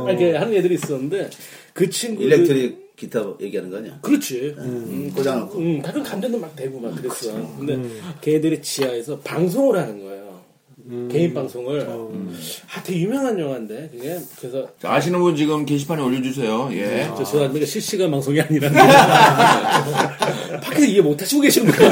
이렇게 0.09 0.35
하는 0.37 0.55
애들이 0.55 0.75
있었는데 0.75 1.31
그 1.73 1.89
친구 1.89 2.25
일렉트릭 2.25 2.88
기타 2.99 3.23
얘기하는 3.41 3.71
거 3.71 3.77
아니야? 3.79 3.99
그렇지. 4.03 4.55
음, 4.59 5.13
꽂아놓고. 5.15 5.59
음, 5.59 5.81
가끔 5.81 6.03
감전도 6.03 6.39
막 6.39 6.55
되고 6.57 6.81
막 6.81 6.95
그랬어. 6.97 7.33
근데 7.57 7.79
걔들이 8.21 8.61
지하에서 8.61 9.21
방송을 9.21 9.79
하는 9.79 10.03
거예 10.03 10.18
요. 10.91 11.09
개인 11.09 11.35
방송을. 11.35 11.87
아, 11.89 12.83
되게 12.83 13.01
유명한 13.01 13.39
영화인데 13.39 13.91
그게 13.93 14.19
그래서 14.39 14.69
자, 14.81 14.93
아시는 14.93 15.19
분 15.21 15.37
지금 15.37 15.67
게시판에 15.67 16.03
올려주세요. 16.03 16.71
예. 16.73 17.05
저 17.09 17.25
죄송한데 17.25 17.65
실시간 17.67 18.11
방송이 18.11 18.41
아니라 18.41 18.71
팟캐스트 20.63 20.87
이해 20.87 21.01
못하시고 21.01 21.43
계시는 21.43 21.73
거예요. 21.73 21.91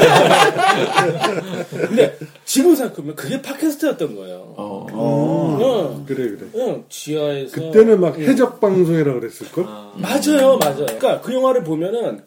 근데 1.69 2.17
지금 2.45 2.75
생각하면 2.75 3.15
그게 3.15 3.41
팟캐스트였던 3.41 4.15
거예요. 4.15 4.53
어. 4.57 4.87
어. 4.91 6.03
그래, 6.07 6.29
그래. 6.29 6.47
응, 6.55 6.83
지하에서 6.89 7.53
그때는 7.53 7.99
막 7.99 8.17
해적 8.17 8.59
방송이라 8.59 9.13
그랬을걸? 9.13 9.63
맞아요, 9.95 10.57
맞아요. 10.57 10.85
그러니까 10.85 11.21
그 11.21 11.33
영화를 11.33 11.63
보면은 11.63 12.23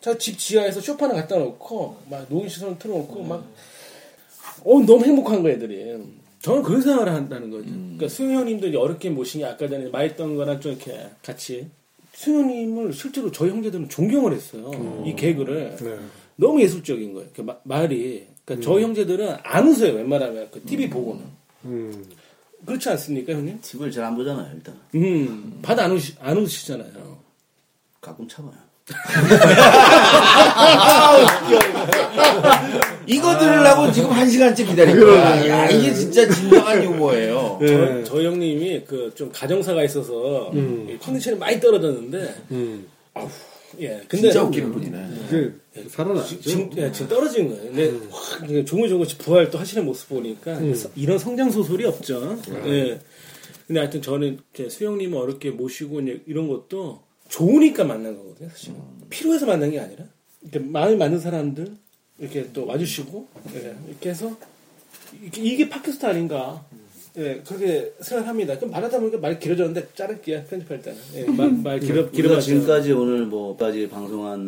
그집 0.00 0.38
지하에서 0.38 0.80
쇼파 0.80 1.06
하나 1.06 1.14
갖다 1.14 1.36
놓고 1.36 1.96
막 2.10 2.26
녹음 2.28 2.48
시설 2.48 2.78
틀어놓고 2.78 3.22
막 3.24 3.44
어, 4.66 4.80
너무 4.84 5.04
행복한 5.04 5.42
거 5.42 5.48
애들이. 5.50 5.96
저는 6.42 6.62
그런 6.62 6.80
생각을 6.82 7.12
한다는 7.12 7.50
거죠. 7.50 7.64
그러니까 7.70 8.08
수영님들이 8.08 8.76
어렵게 8.76 9.10
모신 9.10 9.40
게 9.40 9.46
아까 9.46 9.68
전에 9.68 9.88
말했던 9.88 10.36
거랑 10.36 10.60
좀 10.60 10.72
이렇게 10.72 11.06
같이 11.22 11.66
수영님을 12.12 12.92
실제로 12.92 13.30
저희 13.30 13.50
형제들은 13.50 13.88
존경을 13.88 14.32
했어요. 14.32 15.02
이 15.06 15.14
개그를. 15.14 15.76
네. 15.76 15.98
너무 16.36 16.60
예술적인 16.62 17.14
거예요. 17.14 17.28
그 17.34 17.40
마- 17.42 17.56
말이. 17.64 18.26
그러니까 18.44 18.64
저희 18.64 18.82
형제들은 18.84 19.36
안 19.42 19.66
웃어요, 19.68 19.94
웬만하면. 19.94 20.48
그 20.50 20.62
TV 20.64 20.88
보고는. 20.90 21.24
음. 21.64 22.04
그렇지 22.64 22.88
않습니까, 22.90 23.32
형님? 23.32 23.58
TV를 23.60 23.90
잘안 23.92 24.16
보잖아요, 24.16 24.50
일단. 24.54 24.78
음, 24.94 25.58
봐도 25.62 25.82
안, 25.82 25.92
웃시, 25.92 26.14
안 26.20 26.36
웃으시잖아요. 26.38 27.18
가끔 28.00 28.26
참아요. 28.28 28.54
이거 33.06 33.38
들으려고 33.38 33.90
지금 33.92 34.10
한 34.10 34.28
시간째 34.28 34.64
기다린 34.64 34.98
거야. 35.00 35.48
야, 35.48 35.68
이게 35.70 35.92
진짜 35.94 36.28
진정한 36.28 36.82
유머예요. 36.82 37.58
저, 37.66 38.04
저 38.04 38.22
형님이 38.22 38.82
그 38.84 39.06
좀 39.14 39.30
가정사가 39.32 39.82
있어서 39.84 40.50
이 40.54 40.98
컨디션이 41.00 41.38
많이 41.38 41.58
떨어졌는데 41.60 42.34
음. 42.50 42.86
예 43.80 44.00
근데 44.08 44.30
진짜 44.30 44.42
웃기는 44.42 44.72
분이네. 44.72 45.08
이게 45.28 45.52
살아나죠. 45.88 46.40
지금, 46.40 46.70
예, 46.76 46.90
지금 46.92 47.08
떨어진 47.08 47.48
거예요. 47.48 47.62
근데 47.64 47.92
확 48.10 48.42
이게 48.48 48.64
조금조금씩 48.64 49.18
부활 49.18 49.50
또 49.50 49.58
하시는 49.58 49.84
모습 49.84 50.08
보니까 50.10 50.54
서- 50.74 50.90
이런 50.96 51.18
성장 51.18 51.50
소설이 51.50 51.84
없죠. 51.86 52.38
예. 52.66 52.98
근데 53.66 53.80
하여튼 53.80 54.00
저는 54.02 54.38
이제 54.54 54.68
수영님을 54.68 55.18
어렵게 55.18 55.50
모시고 55.50 56.00
이제 56.00 56.20
이런 56.26 56.48
것도 56.48 57.00
좋으니까 57.28 57.84
만난 57.84 58.16
거거든요. 58.16 58.48
사실 58.50 58.74
필요해서 59.10 59.46
만난 59.46 59.70
게 59.70 59.80
아니라 59.80 60.04
이렇게 60.42 60.58
마음이 60.58 60.96
맞는 60.96 61.18
사람들 61.20 61.74
이렇게 62.18 62.50
또 62.52 62.66
와주시고 62.66 63.28
예, 63.56 63.76
이렇게 63.88 64.10
해서 64.10 64.36
이게, 65.22 65.42
이게 65.42 65.68
팟캐스트 65.68 66.06
아닌가. 66.06 66.64
예, 67.18 67.42
그렇게 67.46 67.94
생각합니다. 68.00 68.56
그럼 68.58 68.70
말하다 68.72 69.00
보니까 69.00 69.18
말 69.18 69.38
길어졌는데 69.38 69.88
자를게요. 69.94 70.44
편집할 70.44 70.82
때는. 70.82 70.98
예, 71.14 71.24
말, 71.24 71.50
말 71.52 71.80
길어, 71.80 72.10
길어봤죠. 72.10 72.40
지금까지 72.42 72.92
오늘 72.92 73.24
뭐까지 73.26 73.88
방송한 73.88 74.38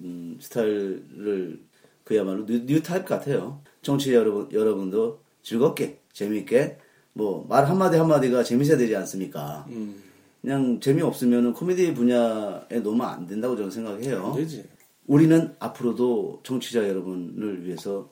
음, 0.00 0.36
스타일을 0.40 1.60
그야말로 2.02 2.44
뉴, 2.46 2.66
뉴 2.66 2.82
타입 2.82 3.04
같아요. 3.04 3.60
청취자 3.82 4.14
여러분 4.16 4.48
여러분도 4.52 5.20
즐겁게 5.42 5.98
재미있게 6.12 6.78
뭐 7.12 7.46
말 7.48 7.64
한마디 7.68 7.96
한마디가 7.96 8.42
재밌어야 8.42 8.76
되지 8.76 8.96
않습니까? 8.96 9.64
음. 9.68 10.02
그냥 10.46 10.78
재미없으면 10.78 11.54
코미디 11.54 11.92
분야에 11.94 12.78
놓으면 12.80 13.00
안 13.04 13.26
된다고 13.26 13.56
저는 13.56 13.68
생각해요. 13.68 14.32
되지. 14.36 14.62
우리는 15.08 15.52
앞으로도 15.58 16.42
청취자 16.44 16.88
여러분을 16.88 17.64
위해서 17.66 18.08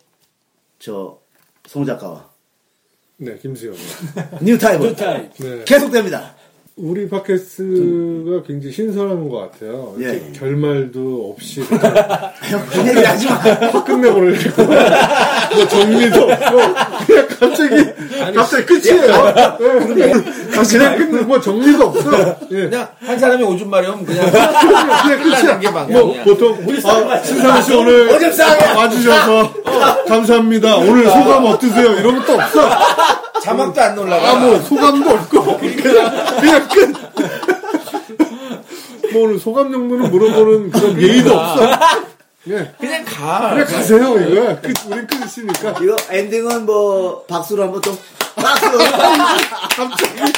저 0.81 1.23
송 1.67 1.85
작가와 1.87 2.29
네, 3.19 3.39
김수영. 3.39 3.73
뉴 4.43 4.59
타입을 4.59 4.89
뉴 4.89 4.97
타입. 4.97 5.33
네. 5.35 5.65
계속됩니다. 5.65 6.35
우리 6.77 7.09
팟캐스트가 7.09 8.43
굉장히 8.45 8.73
신선한 8.75 9.29
것 9.29 9.39
같아요. 9.53 9.95
예. 10.01 10.21
결말도 10.37 11.33
없이 11.37 11.61
그냥 11.71 12.67
그 12.69 12.89
얘기 12.89 12.99
하지 13.05 13.27
마. 13.29 13.35
확 13.35 13.85
끝내버리고 13.85 14.63
뭐 14.65 15.69
정리도 15.69 16.21
없고 16.23 16.57
그냥 17.07 17.29
갑자기 17.29 17.85
갑자기 18.35 18.67
끝이에요. 18.67 19.57
네. 19.95 20.13
그냥 20.69 20.97
끝내 20.99 21.23
뭐 21.23 21.41
정리도 21.41 21.87
없어. 21.87 22.37
예. 22.51 22.69
그냥 22.69 22.89
한 22.99 23.19
사람이 23.21 23.45
오줌 23.45 23.71
마려면 23.71 24.05
그냥 24.05 24.29
그냥 24.33 25.23
끝이야. 25.23 25.59
게 25.61 25.71
막. 25.71 25.89
뭐 25.89 26.13
보통 26.25 26.59
아, 26.87 27.23
신상훈 27.23 27.63
씨 27.63 27.73
오늘 27.73 28.09
오줌 28.11 28.33
싸게. 28.33 28.73
와주셔서 28.75 29.53
감사합니다. 30.09 30.77
오늘 30.79 31.05
소감 31.05 31.45
어떠세요? 31.45 31.93
이런 32.01 32.19
것도 32.19 32.33
없어. 32.33 32.69
자막도 33.43 33.81
안 33.81 33.99
올라가. 33.99 34.31
아, 34.31 34.35
뭐, 34.37 34.59
소감도 34.61 35.11
없고, 35.11 35.59
그냥, 35.59 36.37
그냥 36.41 36.69
끝. 36.69 36.93
뭐, 39.13 39.23
오늘 39.25 39.39
소감 39.39 39.71
정도는 39.73 40.11
물어보는 40.11 40.71
그런 40.71 41.01
예의도 41.01 41.35
없어. 41.35 41.71
예. 42.49 42.73
그냥 42.79 43.05
가. 43.05 43.51
그냥 43.51 43.67
가세요, 43.67 44.19
이거야. 44.19 44.61
끝, 44.61 44.73
우린 44.87 45.07
끝이니까. 45.07 45.79
이거 45.83 45.97
엔딩은 46.11 46.67
뭐 46.67 47.25
박수로 47.27 47.63
한번 47.63 47.81
좀 47.83 47.97
박수. 48.37 48.67
갑자기. 49.77 50.33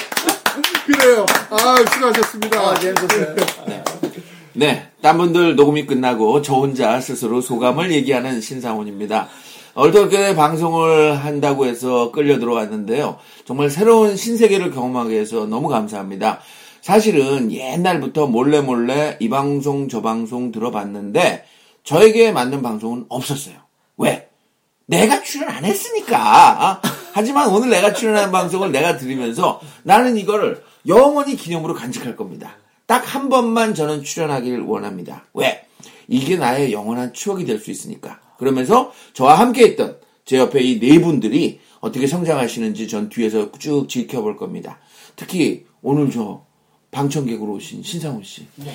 그래요. 0.87 1.27
아, 1.51 1.77
수고하셨습니다. 1.93 2.61
아, 2.61 2.75
재밌었어요. 2.79 3.37
네, 4.53 4.89
딴 5.03 5.19
분들 5.19 5.57
녹음이 5.57 5.85
끝나고 5.87 6.41
저 6.43 6.55
혼자 6.55 6.99
스스로 7.01 7.41
소감을 7.43 7.93
얘기하는 7.93 8.41
신상훈입니다. 8.41 9.29
얼떨결에 9.77 10.35
방송을 10.35 11.17
한다고 11.23 11.67
해서 11.67 12.11
끌려 12.11 12.39
들어왔는데요. 12.39 13.19
정말 13.45 13.69
새로운 13.69 14.17
신세계를 14.17 14.71
경험하게 14.71 15.19
해서 15.21 15.45
너무 15.45 15.69
감사합니다. 15.69 16.41
사실은 16.81 17.53
옛날부터 17.53 18.27
몰래 18.27 18.63
몰래 18.63 19.19
이 19.21 19.29
방송 19.29 19.89
저 19.89 20.01
방송 20.01 20.51
들어봤는데 20.51 21.45
저에게 21.85 22.33
맞는 22.33 22.63
방송은 22.63 23.05
없었어요. 23.11 23.55
왜? 23.99 24.31
내가 24.87 25.23
출연 25.23 25.51
안 25.51 25.65
했으니까. 25.67 26.81
하지만 27.13 27.51
오늘 27.51 27.69
내가 27.69 27.93
출연한 27.93 28.33
방송을 28.33 28.73
내가 28.73 28.97
들으면서 28.97 29.61
나는 29.83 30.17
이거를 30.17 30.63
영원히 30.87 31.37
기념으로 31.37 31.75
간직할 31.75 32.17
겁니다. 32.17 32.57
딱 32.87 33.05
한 33.05 33.29
번만 33.29 33.75
저는 33.75 34.05
출연하길 34.05 34.61
원합니다. 34.61 35.25
왜? 35.35 35.67
이게 36.09 36.37
나의 36.37 36.73
영원한 36.73 37.13
추억이 37.13 37.45
될 37.45 37.59
수 37.59 37.71
있으니까. 37.71 38.21
그러면서 38.39 38.93
저와 39.15 39.35
함께 39.39 39.65
했던 39.65 39.99
제 40.25 40.39
옆에 40.39 40.61
이 40.61 40.81
네 40.81 41.01
분들이 41.01 41.61
어떻게 41.81 42.07
성장하시는지 42.07 42.89
전 42.89 43.09
뒤에서 43.09 43.51
쭉 43.59 43.89
지켜볼 43.89 44.37
겁니다. 44.37 44.79
특히 45.15 45.67
오늘 45.83 46.11
저 46.11 46.43
방청객으로 46.91 47.53
오신 47.55 47.83
신상훈 47.83 48.23
씨. 48.25 48.47
네. 48.57 48.73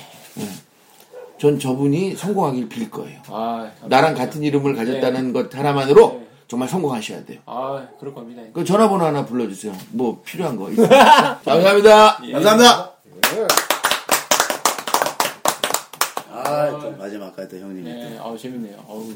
전 1.38 1.58
저분이 1.58 2.14
성공하길 2.16 2.68
빌 2.68 2.90
거예요. 2.90 3.20
아, 3.26 3.70
나랑 3.86 4.14
같은 4.14 4.42
이름을 4.42 4.74
가졌다는 4.76 5.32
것 5.32 5.52
하나만으로 5.54 6.08
네. 6.20 6.28
정말 6.46 6.68
성공하셔야 6.68 7.24
돼요. 7.24 7.40
아, 7.46 7.86
그럴 7.98 8.14
겁니다. 8.14 8.42
그 8.52 8.64
전화번호 8.64 9.04
하나 9.04 9.24
불러주세요. 9.26 9.72
뭐 9.90 10.22
필요한 10.24 10.56
거? 10.56 10.66
감사합니다. 11.44 12.18
감사합니다. 12.18 12.70
아, 12.70 13.61
또 17.36 17.42
마지막까지 17.42 17.48
또 17.48 17.58
형님이 17.58 17.82
네, 17.92 18.18
아 18.20 18.36
재밌네요. 18.36 18.76
어우. 18.86 19.14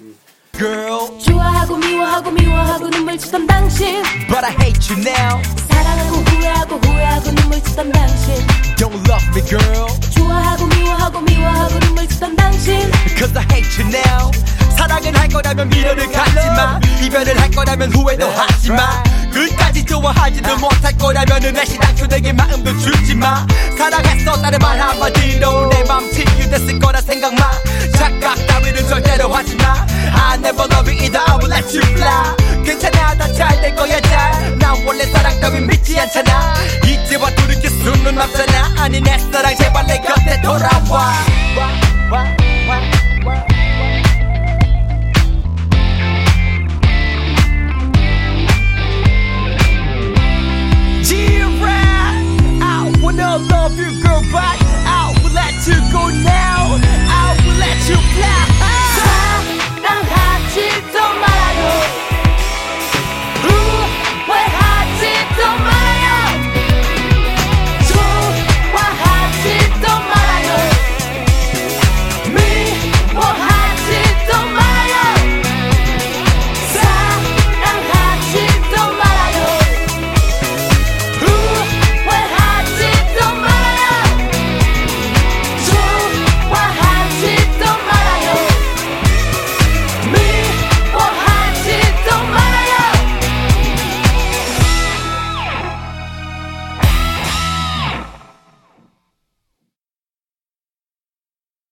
좋아하고 1.21 1.77
미워하고 1.77 2.31
미워하고 2.31 2.89
눈물 2.91 3.19
짓던 3.19 3.47
당신 3.47 4.03
But 4.29 4.45
I 4.45 4.53
hate 4.53 4.95
you 4.95 5.03
now. 5.05 5.43
사랑하고 5.69 6.17
후회하고 6.17 6.77
후회하고 6.77 7.31
눈물 7.35 7.63
짓던 7.63 7.93
당신 7.93 8.35
Don't 8.77 8.95
love 9.09 9.27
me, 9.35 9.43
girl. 9.47 9.87
좋아하고 10.15 10.67
미워하고 10.67 11.21
미워하고 11.21 11.79
눈물 11.81 12.09
짓던 12.09 12.37
당신 12.37 12.81
Cause 13.19 13.37
I 13.37 13.45
hate 13.53 13.85
you 13.85 13.91
now. 13.93 14.31
사랑을 14.77 15.19
할 15.19 15.29
거라면 15.29 15.69
미련을 15.69 16.13
갖지 16.13 16.35
마. 16.57 16.81
이별을 17.03 17.41
할 17.41 17.51
거라면 17.51 17.93
후회도 17.93 18.27
하지 18.31 18.71
마. 18.71 19.03
끝까지 19.33 19.85
좋아하지도 19.85 20.57
못할 20.57 20.93
거라면 20.99 21.53
내시 21.55 21.79
당초 21.79 22.07
내게 22.07 22.33
마음도 22.33 22.77
주지 22.79 23.15
마. 23.15 23.47
사랑했었다는 23.77 24.59
말 24.61 24.81
한마디로 24.81 25.69
내맘 25.69 26.11
치유됐을 26.13 26.79
거라 26.79 27.01
생각 27.01 27.35
마. 27.35 27.51
착각 27.97 28.35
따위는 28.47 28.89
절대로 28.89 29.33
하지 29.33 29.55
마. 29.57 29.87
I 30.13 30.35
never 30.39 30.67
love 30.73 30.91
you 30.93 31.03
either. 31.05 31.21
I 31.27 31.37
will 31.39 31.53
let 31.53 31.77
you 31.77 31.83
fly. 31.93 32.65
괜찮아, 32.65 33.15
다 33.17 33.33
잘 33.33 33.61
될 33.61 33.75
거야, 33.77 34.01
잘. 34.01 34.59
난 34.59 34.75
원래 34.87 35.05
사랑 35.07 35.39
따윈 35.41 35.67
믿지 35.67 35.99
않잖아. 36.01 36.55
이제와 36.85 37.31
돌이킬 37.35 37.71
수는 37.71 38.19
없잖아. 38.21 38.75
아니, 38.83 39.01
내 39.01 39.17
사랑 39.33 39.55
제발 39.57 39.87
내 39.87 39.99
곁에 39.99 40.41
돌아와. 40.43 41.13